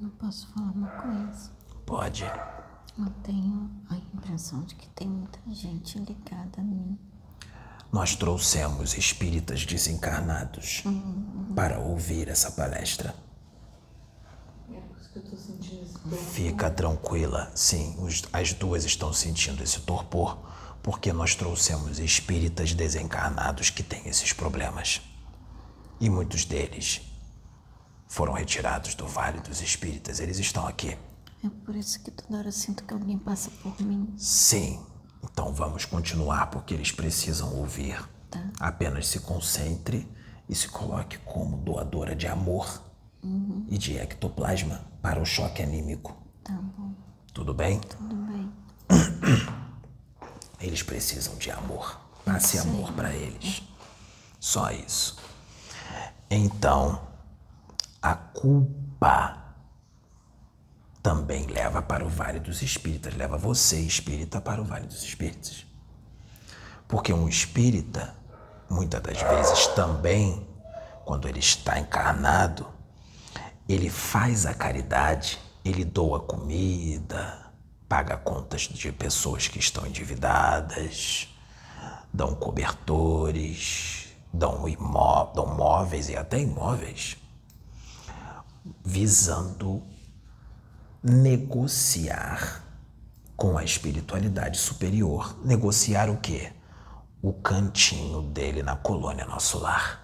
[0.00, 1.50] Não posso falar uma coisa?
[1.84, 2.24] Pode.
[2.24, 6.98] Eu tenho a impressão de que tem muita gente ligada a mim.
[7.92, 11.52] Nós trouxemos espíritas desencarnados uhum.
[11.54, 13.14] para ouvir essa palestra.
[16.32, 20.38] Fica tranquila, sim, os, as duas estão sentindo esse torpor
[20.82, 25.02] porque nós trouxemos espíritas desencarnados que têm esses problemas.
[26.00, 27.09] E muitos deles
[28.10, 30.18] foram retirados do Vale dos Espíritas.
[30.18, 30.98] Eles estão aqui.
[31.44, 34.12] É por isso que toda hora eu sinto que alguém passa por mim.
[34.18, 34.84] Sim.
[35.22, 38.02] Então vamos continuar porque eles precisam ouvir.
[38.28, 38.42] Tá.
[38.58, 40.10] Apenas se concentre
[40.48, 42.82] e se coloque como doadora de amor
[43.22, 43.64] uhum.
[43.68, 46.16] e de ectoplasma para o choque anímico.
[46.42, 46.92] Tá bom.
[47.32, 47.78] Tudo bem?
[47.78, 48.52] Tudo bem.
[50.60, 52.00] Eles precisam de amor.
[52.24, 53.62] Passe amor para eles.
[54.38, 55.16] Só isso.
[56.28, 57.09] Então,
[58.02, 59.36] a culpa
[61.02, 65.66] também leva para o Vale dos Espíritas, leva você, espírita, para o Vale dos Espíritos.
[66.86, 68.14] Porque um espírita,
[68.68, 70.46] muitas das vezes também,
[71.04, 72.66] quando ele está encarnado,
[73.68, 77.50] ele faz a caridade, ele doa comida,
[77.88, 81.28] paga contas de pessoas que estão endividadas,
[82.12, 87.16] dão cobertores, dão, imó dão móveis e até imóveis,
[88.84, 89.82] visando
[91.02, 92.64] negociar
[93.36, 95.38] com a espiritualidade superior.
[95.44, 96.52] Negociar o quê?
[97.22, 99.98] O cantinho dele na colônia Nosso Lar.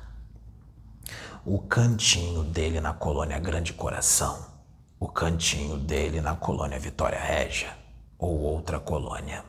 [1.44, 4.46] O cantinho dele na colônia Grande Coração.
[4.98, 7.76] O cantinho dele na colônia Vitória Régia
[8.18, 9.44] ou outra colônia.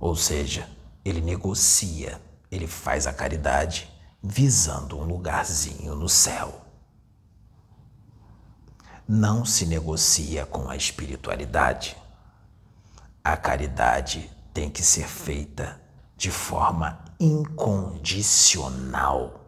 [0.00, 0.68] Ou seja,
[1.04, 2.20] ele negocia,
[2.50, 3.88] ele faz a caridade
[4.20, 6.67] visando um lugarzinho no céu
[9.08, 11.96] não se negocia com a espiritualidade.
[13.24, 15.80] A caridade tem que ser feita
[16.14, 19.46] de forma incondicional.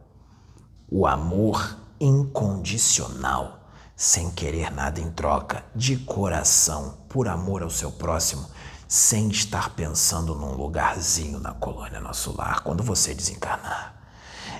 [0.91, 8.49] O amor incondicional, sem querer nada em troca, de coração, por amor ao seu próximo,
[8.89, 13.95] sem estar pensando num lugarzinho na colônia Nosso Lar quando você desencarnar.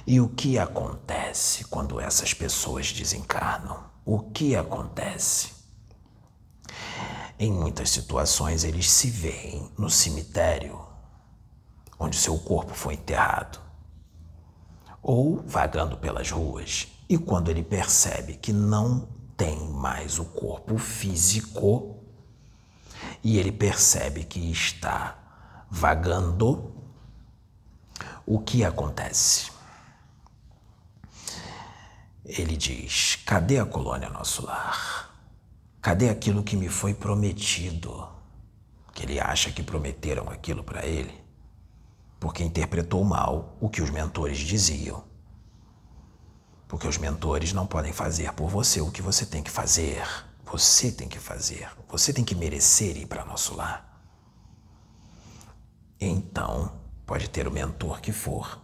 [0.07, 3.89] E o que acontece quando essas pessoas desencarnam?
[4.05, 5.53] O que acontece?
[7.39, 10.91] Em muitas situações, eles se veem no cemitério
[11.99, 13.61] onde seu corpo foi enterrado,
[15.03, 21.99] ou vagando pelas ruas, e quando ele percebe que não tem mais o corpo físico,
[23.23, 25.19] e ele percebe que está
[25.71, 26.75] vagando,
[28.27, 29.50] o que acontece?
[32.39, 35.11] Ele diz: Cadê a colônia nosso lar?
[35.83, 38.09] Cadê aquilo que me foi prometido?
[38.95, 41.13] Que ele acha que prometeram aquilo para ele,
[42.21, 45.03] porque interpretou mal o que os mentores diziam.
[46.69, 50.07] Porque os mentores não podem fazer por você o que você tem que fazer.
[50.45, 51.69] Você tem que fazer.
[51.89, 54.05] Você tem que merecer ir para nosso lar.
[56.01, 58.61] Então, pode ter o mentor que for.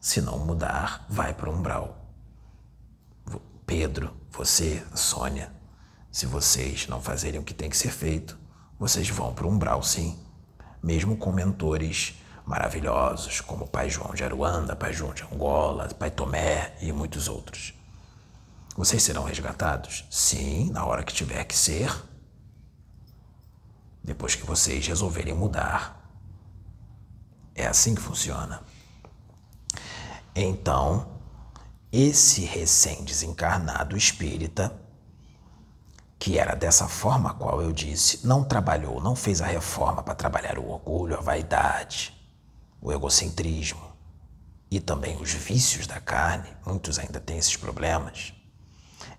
[0.00, 2.01] Se não mudar, vai para o umbral.
[3.74, 5.50] Pedro, você, Sônia,
[6.10, 8.38] se vocês não fazerem o que tem que ser feito,
[8.78, 10.22] vocês vão para o umbral, sim.
[10.82, 16.10] Mesmo com mentores maravilhosos, como o Pai João de Aruanda, Pai João de Angola, Pai
[16.10, 17.72] Tomé e muitos outros.
[18.76, 20.04] Vocês serão resgatados?
[20.10, 21.90] Sim, na hora que tiver que ser.
[24.04, 26.12] Depois que vocês resolverem mudar.
[27.54, 28.60] É assim que funciona.
[30.36, 31.11] Então,
[31.92, 34.74] esse recém-desencarnado espírita,
[36.18, 40.14] que era dessa forma a qual eu disse, não trabalhou, não fez a reforma para
[40.14, 42.16] trabalhar o orgulho, a vaidade,
[42.80, 43.92] o egocentrismo
[44.70, 48.32] e também os vícios da carne, muitos ainda têm esses problemas.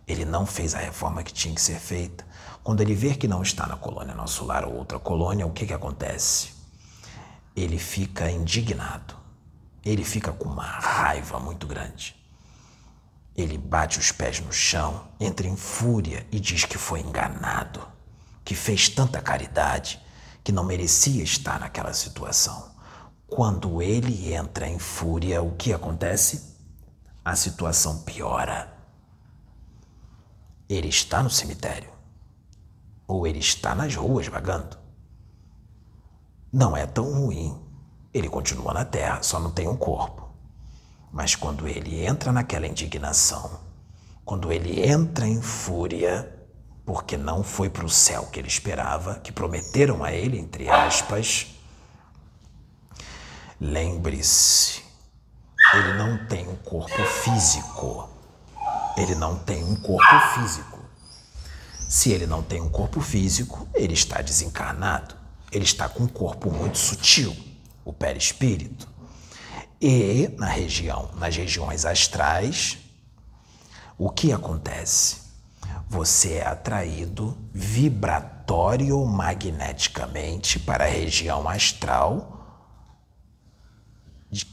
[0.07, 2.25] Ele não fez a reforma que tinha que ser feita.
[2.63, 5.67] Quando ele vê que não está na colônia Nosso Lar ou outra colônia, o que,
[5.67, 6.53] que acontece?
[7.55, 9.15] Ele fica indignado,
[9.85, 12.22] ele fica com uma raiva muito grande
[13.35, 17.81] ele bate os pés no chão, entra em fúria e diz que foi enganado,
[18.45, 19.99] que fez tanta caridade
[20.43, 22.71] que não merecia estar naquela situação.
[23.25, 26.53] Quando ele entra em fúria, o que acontece?
[27.25, 28.71] A situação piora.
[30.69, 31.91] Ele está no cemitério
[33.07, 34.77] ou ele está nas ruas vagando.
[36.51, 37.59] Não é tão ruim.
[38.13, 40.22] Ele continua na terra, só não tem um corpo.
[41.13, 43.61] Mas quando ele entra naquela indignação,
[44.25, 46.27] quando ele entra em fúria,
[46.83, 51.45] porque não foi para o céu que ele esperava, que prometeram a ele, entre aspas,
[53.61, 54.81] lembre-se,
[55.75, 58.09] ele não tem um corpo físico.
[58.97, 60.79] Ele não tem um corpo físico.
[61.87, 65.15] Se ele não tem um corpo físico, ele está desencarnado.
[65.51, 67.35] Ele está com um corpo muito sutil,
[67.85, 68.92] o perispírito.
[69.85, 72.77] E na região, nas regiões astrais,
[73.97, 75.17] o que acontece?
[75.89, 82.29] Você é atraído vibratório magneticamente para a região astral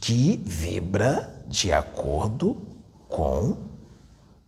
[0.01, 2.61] que vibra de acordo
[3.09, 3.57] com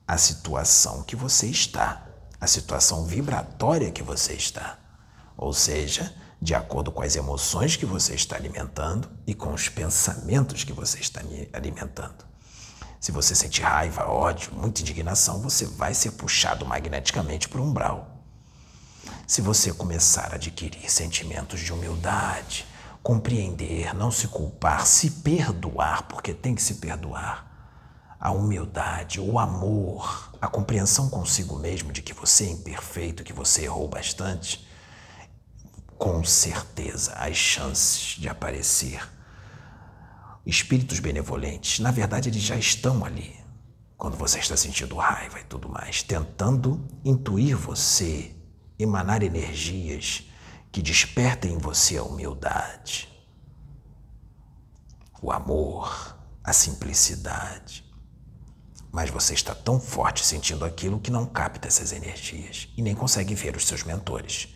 [0.04, 2.08] a situação que você está,
[2.40, 4.80] a situação vibratória que você está.
[5.36, 6.12] Ou seja,
[6.42, 10.98] de acordo com as emoções que você está alimentando e com os pensamentos que você
[10.98, 11.20] está
[11.52, 12.26] alimentando.
[12.98, 18.24] Se você sente raiva, ódio, muita indignação, você vai ser puxado magneticamente para o umbral.
[19.24, 22.66] Se você começar a adquirir sentimentos de humildade,
[23.04, 30.32] compreender, não se culpar, se perdoar, porque tem que se perdoar, a humildade, o amor,
[30.40, 34.66] a compreensão consigo mesmo de que você é imperfeito, que você errou bastante,
[36.02, 39.08] com certeza as chances de aparecer
[40.44, 43.38] espíritos benevolentes, na verdade eles já estão ali.
[43.96, 48.34] Quando você está sentindo raiva e tudo mais, tentando intuir você,
[48.76, 50.28] emanar energias
[50.72, 53.08] que despertem em você a humildade,
[55.22, 57.88] o amor, a simplicidade,
[58.90, 63.36] mas você está tão forte sentindo aquilo que não capta essas energias e nem consegue
[63.36, 64.48] ver os seus mentores,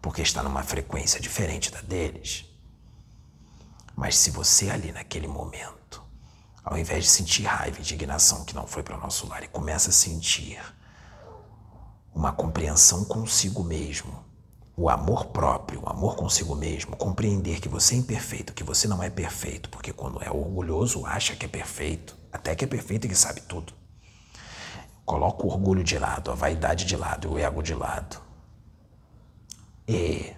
[0.00, 2.44] porque está numa frequência diferente da deles.
[3.94, 6.02] Mas se você ali naquele momento,
[6.64, 9.48] ao invés de sentir raiva e indignação que não foi para o nosso lar e
[9.48, 10.60] começa a sentir
[12.14, 14.24] uma compreensão consigo mesmo,
[14.76, 19.02] o amor próprio, o amor consigo mesmo, compreender que você é imperfeito, que você não
[19.02, 23.08] é perfeito, porque quando é orgulhoso acha que é perfeito, até que é perfeito e
[23.08, 23.74] que sabe tudo.
[25.04, 28.29] Coloca o orgulho de lado, a vaidade de lado o ego de lado.
[29.92, 30.36] E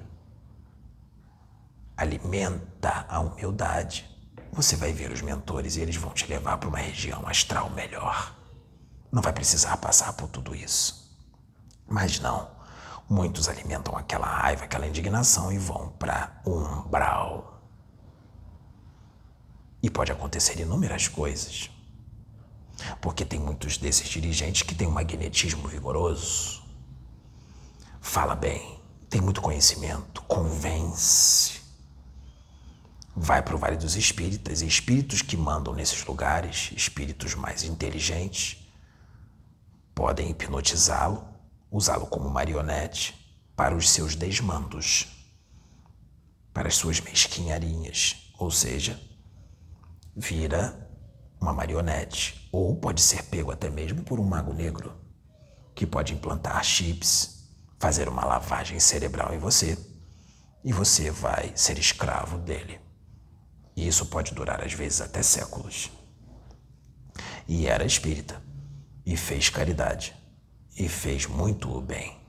[1.95, 4.09] alimenta a humildade.
[4.51, 8.35] Você vai ver os mentores e eles vão te levar para uma região astral melhor.
[9.13, 11.15] Não vai precisar passar por tudo isso.
[11.87, 12.51] Mas não.
[13.07, 17.63] Muitos alimentam aquela raiva, aquela indignação e vão para umbral.
[19.83, 21.71] E pode acontecer inúmeras coisas.
[23.03, 26.63] Porque tem muitos desses dirigentes que têm um magnetismo vigoroso.
[28.01, 28.82] Fala bem,
[29.13, 31.61] tem muito conhecimento, convence.
[33.15, 34.63] Vai para o Vale dos Espíritas.
[34.63, 38.67] Espíritos que mandam nesses lugares, espíritos mais inteligentes,
[39.95, 41.29] podem hipnotizá-lo,
[41.71, 43.15] usá-lo como marionete
[43.55, 45.09] para os seus desmandos,
[46.55, 48.99] para as suas mesquinharinhas, ou seja,
[50.17, 50.91] vira
[51.39, 54.97] uma marionete, ou pode ser pego até mesmo por um mago negro,
[55.75, 57.42] que pode implantar chips,
[57.83, 59.77] fazer uma lavagem cerebral em você,
[60.63, 62.81] e você vai ser escravo dele.
[63.75, 65.91] E isso pode durar às vezes até séculos.
[67.49, 68.41] E era espírita,
[69.05, 70.15] e fez caridade,
[70.79, 72.21] e fez muito bem.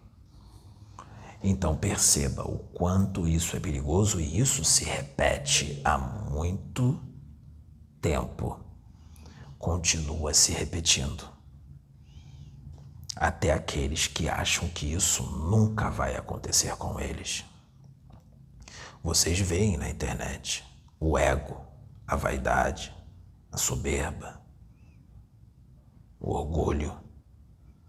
[1.43, 6.99] Então perceba o quanto isso é perigoso e isso se repete há muito
[8.01, 8.60] tempo
[9.60, 11.33] continua se repetindo.
[13.24, 17.46] Até aqueles que acham que isso nunca vai acontecer com eles.
[19.02, 20.62] Vocês veem na internet
[21.00, 21.66] o ego,
[22.06, 22.94] a vaidade,
[23.50, 24.42] a soberba,
[26.20, 26.94] o orgulho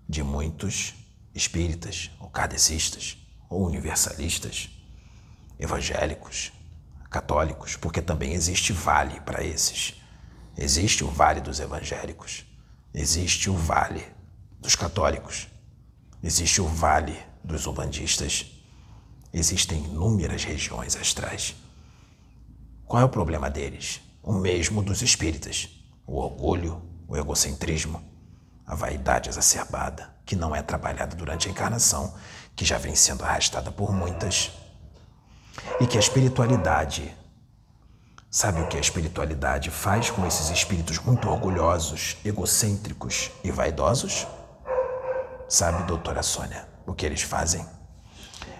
[0.09, 0.95] de muitos
[1.35, 3.19] espíritas, ou kardecistas,
[3.51, 4.71] ou universalistas,
[5.59, 6.53] evangélicos,
[7.11, 10.01] católicos, porque também existe vale para esses
[10.57, 12.47] Existe o vale dos evangélicos,
[12.95, 14.14] existe o vale
[14.65, 15.47] dos católicos,
[16.23, 18.47] existe o vale dos umbandistas,
[19.31, 21.55] existem inúmeras regiões astrais.
[22.87, 24.01] Qual é o problema deles?
[24.23, 25.69] O mesmo dos espíritas:
[26.07, 28.03] o orgulho, o egocentrismo,
[28.67, 32.15] a vaidade exacerbada, que não é trabalhada durante a encarnação,
[32.57, 34.51] que já vem sendo arrastada por muitas,
[35.79, 37.15] e que a espiritualidade
[38.31, 44.27] Sabe o que a espiritualidade faz com esses espíritos muito orgulhosos, egocêntricos e vaidosos?
[45.49, 47.67] Sabe, doutora Sônia, o que eles fazem?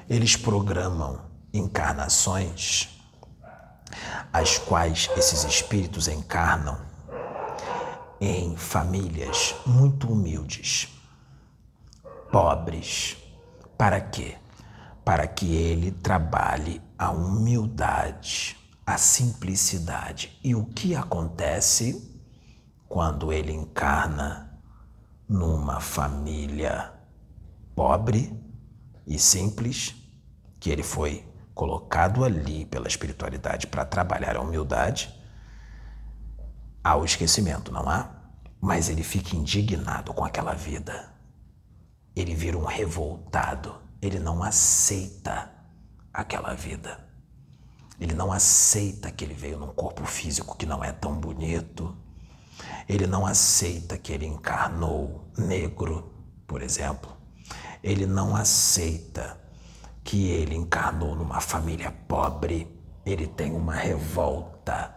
[0.09, 1.21] Eles programam
[1.53, 2.91] encarnações
[4.33, 6.81] as quais esses espíritos encarnam
[8.21, 10.89] em famílias muito humildes,
[12.31, 13.17] pobres.
[13.77, 14.37] Para quê?
[15.05, 18.57] Para que ele trabalhe a humildade
[18.87, 20.39] a simplicidade.
[20.43, 22.11] E o que acontece
[22.89, 24.54] quando ele encarna
[25.29, 26.93] numa família
[27.75, 28.39] pobre,
[29.07, 29.95] e simples,
[30.59, 35.15] que ele foi colocado ali pela espiritualidade para trabalhar a humildade,
[36.83, 38.11] há o esquecimento, não há?
[38.61, 41.13] Mas ele fica indignado com aquela vida.
[42.17, 43.77] Ele vira um revoltado.
[44.01, 45.51] Ele não aceita
[46.13, 47.07] aquela vida.
[48.01, 51.97] Ele não aceita que ele veio num corpo físico que não é tão bonito.
[52.89, 56.13] Ele não aceita que ele encarnou negro,
[56.47, 57.13] por exemplo.
[57.83, 59.39] Ele não aceita
[60.03, 62.69] que ele encarnou numa família pobre.
[63.05, 64.95] Ele tem uma revolta.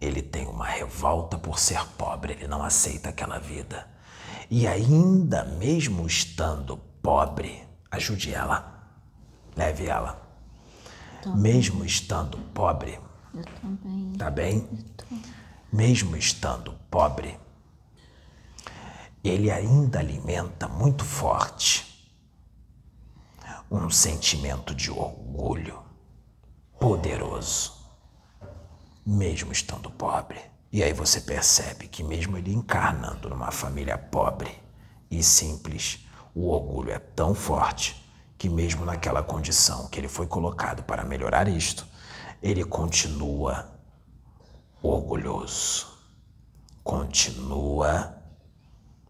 [0.00, 2.34] Ele tem uma revolta por ser pobre.
[2.34, 3.86] Ele não aceita aquela vida.
[4.50, 8.86] E ainda mesmo estando pobre, ajude ela,
[9.56, 10.22] leve ela.
[11.34, 13.00] Mesmo estando pobre,
[13.34, 14.12] Eu também.
[14.18, 14.68] tá bem?
[14.70, 15.04] Eu tô.
[15.74, 17.36] Mesmo estando pobre,
[19.24, 22.14] ele ainda alimenta muito forte
[23.68, 25.82] um sentimento de orgulho
[26.78, 27.72] poderoso,
[29.04, 30.40] mesmo estando pobre.
[30.70, 34.56] E aí você percebe que, mesmo ele encarnando numa família pobre
[35.10, 38.00] e simples, o orgulho é tão forte
[38.38, 41.84] que, mesmo naquela condição que ele foi colocado para melhorar isto,
[42.40, 43.73] ele continua
[44.84, 45.86] orgulhoso,
[46.82, 48.22] continua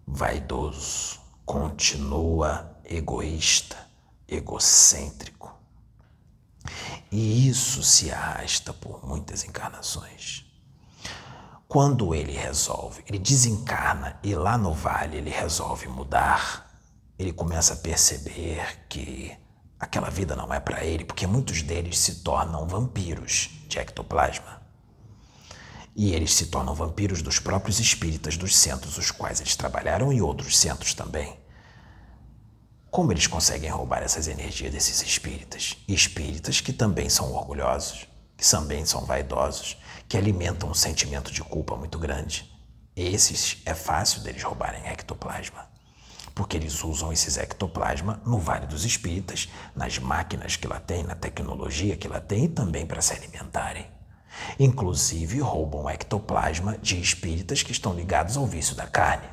[0.07, 3.77] vaidoso, continua egoísta,
[4.29, 5.53] egocêntrico.
[7.11, 10.45] E isso se arrasta por muitas encarnações.
[11.67, 16.71] Quando ele resolve, ele desencarna e lá no vale ele resolve mudar,
[17.19, 19.37] ele começa a perceber que
[19.79, 24.64] aquela vida não é para ele, porque muitos deles se tornam vampiros de ectoplasma.
[25.97, 30.21] E eles se tornam vampiros dos próprios espíritas dos centros os quais eles trabalharam e
[30.21, 31.39] outros centros também.
[32.91, 35.77] Como eles conseguem roubar essas energias desses espíritas?
[35.87, 39.77] Espíritas que também são orgulhosos, que também são vaidosos,
[40.09, 42.49] que alimentam um sentimento de culpa muito grande.
[42.97, 45.69] Esses é fácil deles roubarem ectoplasma,
[46.35, 51.17] porque eles usam esses ectoplasma no Vale dos Espíritas, nas máquinas que lá tem, na
[51.17, 53.94] tecnologia que lá tem e também para se alimentarem.
[54.59, 59.29] Inclusive roubam ectoplasma de espíritas que estão ligados ao vício da carne,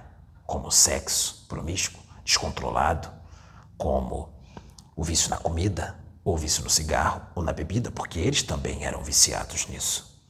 [0.46, 3.10] como sexo promíscuo, descontrolado,
[3.78, 4.30] como
[4.96, 9.04] o vício na comida, ou vício no cigarro, ou na bebida, porque eles também eram
[9.04, 10.22] viciados nisso.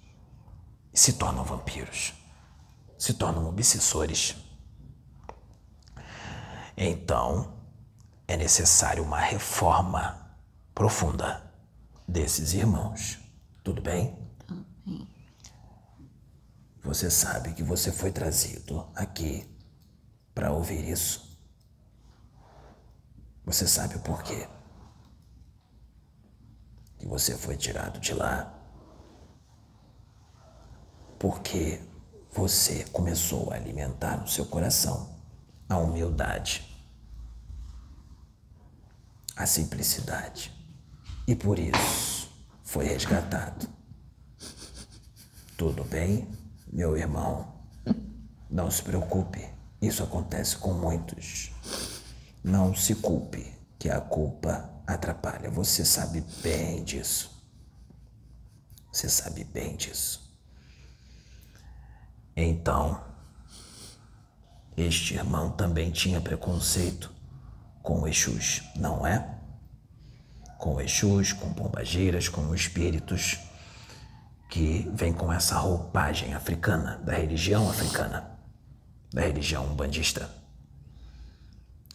[0.94, 2.14] E se tornam vampiros,
[2.98, 4.36] se tornam obsessores.
[6.78, 7.54] Então,
[8.28, 10.38] é necessário uma reforma
[10.74, 11.52] profunda
[12.08, 13.20] desses irmãos.
[13.64, 14.21] Tudo bem?
[16.84, 19.48] Você sabe que você foi trazido aqui
[20.34, 21.40] para ouvir isso.
[23.46, 24.48] Você sabe o porquê.
[26.98, 28.58] Que você foi tirado de lá.
[31.20, 31.80] Porque
[32.32, 35.20] você começou a alimentar no seu coração
[35.70, 36.68] a humildade,
[39.36, 40.52] a simplicidade.
[41.28, 42.32] E por isso
[42.64, 43.70] foi resgatado.
[45.56, 46.28] Tudo bem,
[46.72, 47.54] meu irmão?
[48.50, 49.48] Não se preocupe,
[49.82, 51.52] isso acontece com muitos.
[52.44, 55.50] Não se culpe, que a culpa atrapalha.
[55.50, 57.32] Você sabe bem disso.
[58.92, 60.32] Você sabe bem disso.
[62.36, 63.04] Então,
[64.78, 67.12] este irmão também tinha preconceito
[67.82, 69.40] com Exus, não é?
[70.58, 73.40] Com Exus, com pombageiras, com espíritos
[74.52, 78.38] que vêm com essa roupagem africana, da religião africana,
[79.14, 80.30] da religião umbandista.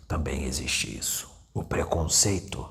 [0.08, 2.66] Também existe isso, o preconceito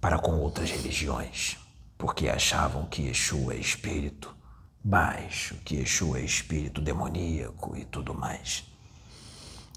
[0.00, 1.58] para com outras religiões,
[1.98, 4.34] porque achavam que Exu é espírito
[4.82, 8.64] baixo, que Exu é espírito demoníaco e tudo mais.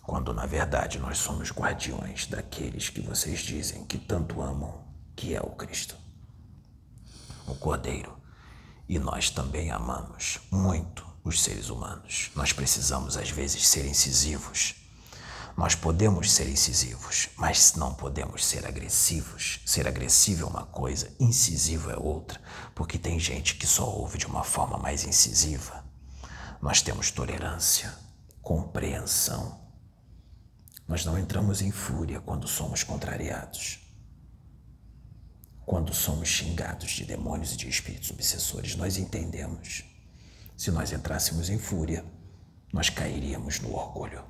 [0.01, 4.81] Quando na verdade nós somos guardiões daqueles que vocês dizem que tanto amam,
[5.13, 5.97] que é o Cristo,
[7.45, 8.15] o Cordeiro.
[8.88, 12.31] E nós também amamos muito os seres humanos.
[12.35, 14.75] Nós precisamos às vezes ser incisivos.
[15.57, 19.59] Nós podemos ser incisivos, mas não podemos ser agressivos.
[19.65, 22.39] Ser agressivo é uma coisa, incisivo é outra,
[22.75, 25.83] porque tem gente que só ouve de uma forma mais incisiva.
[26.61, 27.93] Nós temos tolerância,
[28.41, 29.59] compreensão.
[30.88, 33.79] Nós não entramos em fúria quando somos contrariados.
[35.68, 39.84] Quando somos xingados de demônios e de espíritos obsessores, nós entendemos.
[40.55, 42.05] Se nós entrássemos em fúria,
[42.72, 44.24] nós cairíamos no orgulho.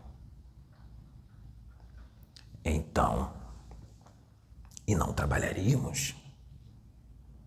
[2.65, 3.31] Então,
[4.87, 6.15] e não trabalharíamos?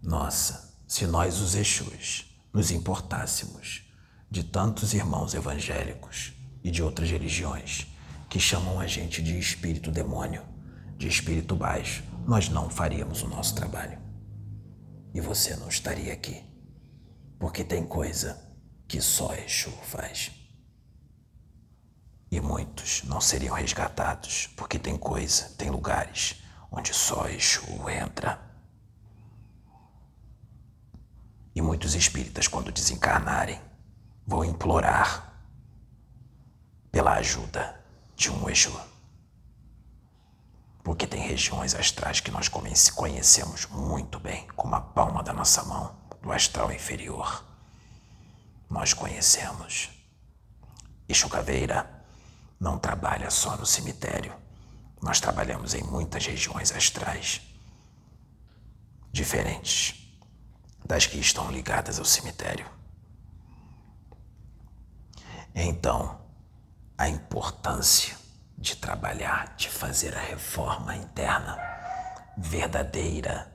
[0.01, 3.93] Nossa, se nós, os Exus, nos importássemos
[4.31, 6.33] de tantos irmãos evangélicos
[6.63, 7.89] e de outras religiões
[8.29, 10.45] que chamam a gente de espírito demônio,
[10.97, 13.99] de espírito baixo, nós não faríamos o nosso trabalho.
[15.13, 16.45] E você não estaria aqui,
[17.39, 18.41] porque tem coisa
[18.87, 20.31] que só Exu faz.
[22.31, 26.41] E muitos não seriam resgatados, porque tem coisa, tem lugares
[26.71, 28.41] onde só Exu entra.
[31.55, 33.61] E muitos espíritas, quando desencarnarem,
[34.25, 35.35] vão implorar
[36.93, 37.81] pela ajuda
[38.15, 38.90] de um Exu.
[40.83, 45.95] Porque tem regiões astrais que nós conhecemos muito bem, como a palma da nossa mão,
[46.23, 47.45] do astral inferior.
[48.69, 49.91] Nós conhecemos.
[51.09, 52.05] Exu Caveira
[52.59, 54.35] não trabalha só no cemitério.
[55.03, 57.41] Nós trabalhamos em muitas regiões astrais
[59.13, 59.97] diferentes
[60.85, 62.67] das que estão ligadas ao cemitério.
[65.55, 66.21] Então,
[66.97, 68.20] a importância
[68.61, 71.59] de trabalhar, de fazer a reforma interna
[72.37, 73.51] verdadeira,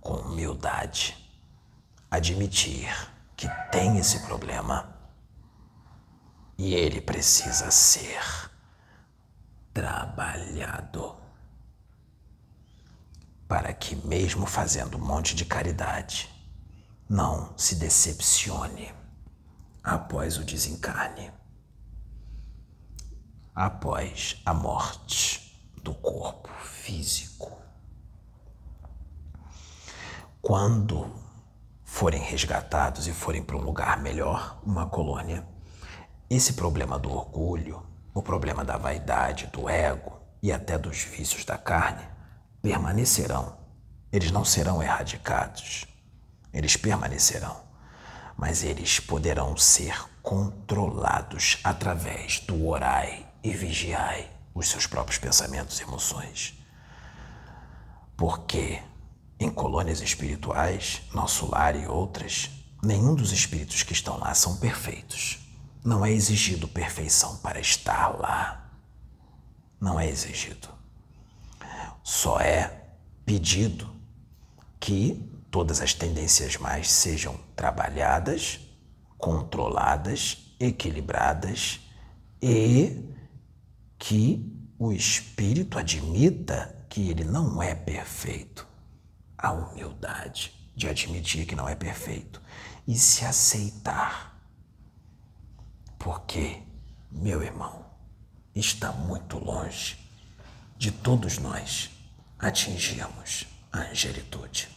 [0.00, 1.16] com humildade,
[2.10, 2.88] admitir
[3.36, 4.96] que tem esse problema
[6.56, 8.22] e ele precisa ser
[9.74, 11.16] trabalhado.
[13.48, 16.30] Para que, mesmo fazendo um monte de caridade,
[17.08, 18.94] não se decepcione
[19.82, 21.32] após o desencarne,
[23.54, 27.52] após a morte do corpo físico.
[30.40, 31.12] Quando
[31.84, 35.46] forem resgatados e forem para um lugar melhor, uma colônia,
[36.30, 37.82] esse problema do orgulho,
[38.14, 42.02] o problema da vaidade, do ego e até dos vícios da carne
[42.62, 43.58] permanecerão.
[44.10, 45.86] Eles não serão erradicados.
[46.52, 47.60] Eles permanecerão.
[48.36, 55.82] Mas eles poderão ser controlados através do orai e vigiai os seus próprios pensamentos e
[55.82, 56.54] emoções.
[58.16, 58.80] Porque
[59.38, 62.50] em colônias espirituais, nosso lar e outras,
[62.82, 65.38] nenhum dos espíritos que estão lá são perfeitos.
[65.84, 68.70] Não é exigido perfeição para estar lá.
[69.80, 70.68] Não é exigido.
[72.04, 72.84] Só é
[73.26, 73.92] pedido
[74.78, 78.60] que todas as tendências mais sejam trabalhadas,
[79.18, 81.80] controladas, equilibradas
[82.40, 83.11] e
[84.02, 84.44] que
[84.80, 88.66] o espírito admita que ele não é perfeito.
[89.38, 92.42] A humildade de admitir que não é perfeito
[92.86, 94.42] e se aceitar
[96.00, 96.60] porque,
[97.12, 97.86] meu irmão,
[98.56, 99.96] está muito longe
[100.76, 101.88] de todos nós
[102.40, 104.68] atingirmos a angelitude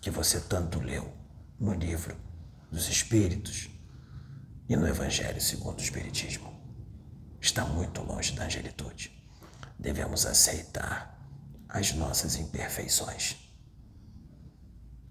[0.00, 1.12] que você tanto leu
[1.58, 2.16] no livro
[2.72, 3.68] dos Espíritos
[4.66, 6.49] e no Evangelho segundo o Espiritismo.
[7.40, 9.10] Está muito longe da angelitude.
[9.78, 11.18] Devemos aceitar
[11.68, 13.36] as nossas imperfeições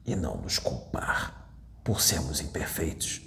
[0.05, 1.49] e não nos culpar
[1.84, 3.21] por sermos imperfeitos,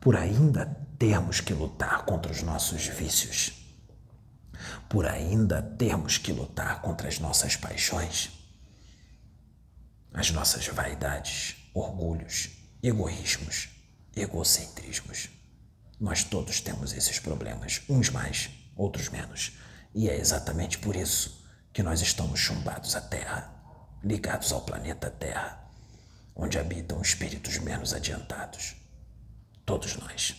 [0.00, 0.66] por ainda
[0.98, 3.52] termos que lutar contra os nossos vícios,
[4.88, 8.30] por ainda termos que lutar contra as nossas paixões,
[10.14, 12.50] as nossas vaidades, orgulhos,
[12.82, 13.68] egoísmos,
[14.14, 15.28] egocentrismos.
[15.98, 19.52] Nós todos temos esses problemas, uns mais, outros menos.
[19.94, 21.42] E é exatamente por isso
[21.72, 23.50] que nós estamos chumbados à Terra,
[24.04, 25.64] ligados ao planeta Terra,
[26.34, 28.76] onde habitam espíritos menos adiantados.
[29.64, 30.36] Todos nós.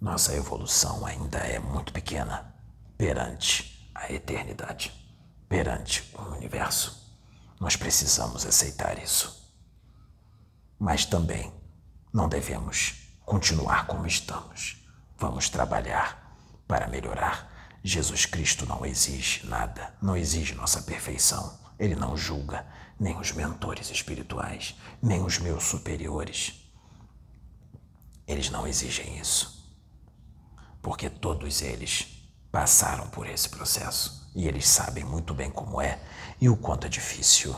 [0.00, 2.54] Nossa evolução ainda é muito pequena
[2.96, 4.92] perante a eternidade,
[5.48, 7.16] perante o universo.
[7.60, 9.52] Nós precisamos aceitar isso.
[10.78, 11.52] Mas também
[12.12, 14.82] não devemos continuar como estamos.
[15.18, 16.34] Vamos trabalhar
[16.66, 17.78] para melhorar.
[17.84, 21.58] Jesus Cristo não exige nada, não exige nossa perfeição.
[21.78, 22.66] Ele não julga
[22.98, 26.54] nem os mentores espirituais, nem os meus superiores.
[28.26, 29.58] Eles não exigem isso
[30.80, 32.06] porque todos eles
[32.50, 36.00] passaram por esse processo e eles sabem muito bem como é
[36.40, 37.54] e o quanto é difícil.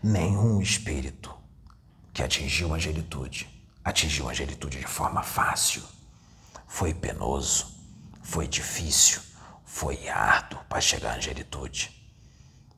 [0.00, 1.29] Nenhum espírito
[2.20, 3.48] que atingiu a angelitude
[3.82, 5.82] atingiu a angelitude de forma fácil.
[6.68, 7.74] Foi penoso,
[8.22, 9.22] foi difícil,
[9.64, 11.90] foi árduo para chegar à angelitude.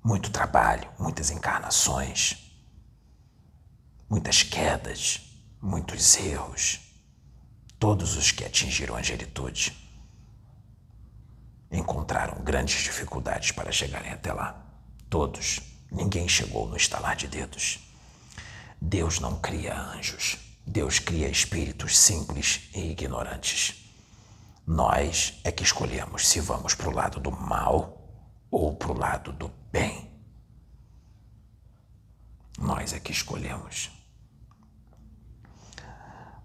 [0.04, 2.52] Muito trabalho, muitas encarnações,
[4.08, 5.20] muitas quedas,
[5.60, 6.78] muitos erros
[7.80, 9.76] todos os que atingiram a angelitude.
[11.68, 14.64] encontraram grandes dificuldades para chegarem até lá.
[15.10, 15.58] Todos.
[15.90, 17.91] Ninguém chegou no estalar de dedos.
[18.84, 20.38] Deus não cria anjos.
[20.66, 23.88] Deus cria espíritos simples e ignorantes.
[24.66, 27.96] Nós é que escolhemos se vamos para o lado do mal
[28.50, 30.10] ou para o lado do bem.
[32.58, 33.88] Nós é que escolhemos.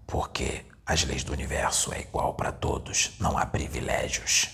[0.06, 4.48] Porque as leis do universo é igual para todos, não há privilégios.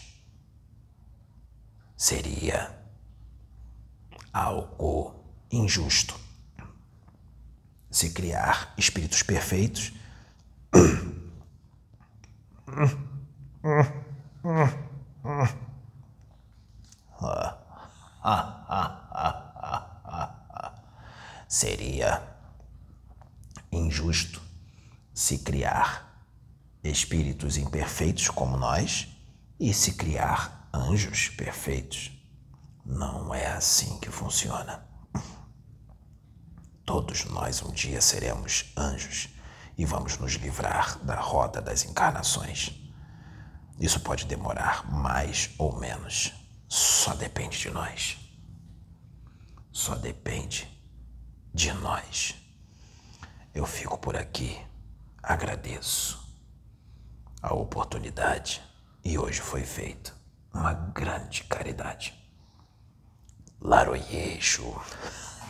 [1.99, 2.83] Seria
[4.33, 5.15] algo
[5.51, 6.24] injusto
[7.95, 9.93] se criar espíritos perfeitos.
[21.47, 22.21] Seria
[23.71, 24.43] injusto
[25.15, 26.27] se criar
[26.83, 29.07] espíritos imperfeitos como nós
[29.61, 32.11] e se criar anjos perfeitos.
[32.85, 34.84] Não é assim que funciona.
[36.85, 39.29] Todos nós um dia seremos anjos
[39.77, 42.73] e vamos nos livrar da roda das encarnações.
[43.79, 46.33] Isso pode demorar mais ou menos.
[46.69, 48.19] Só depende de nós.
[49.73, 50.69] Só depende
[51.53, 52.35] de nós.
[53.55, 54.61] Eu fico por aqui.
[55.23, 56.23] Agradeço
[57.41, 58.63] a oportunidade
[59.03, 60.15] e hoje foi feito
[60.53, 62.15] uma grande caridade.
[63.61, 64.63] Laroyeixo.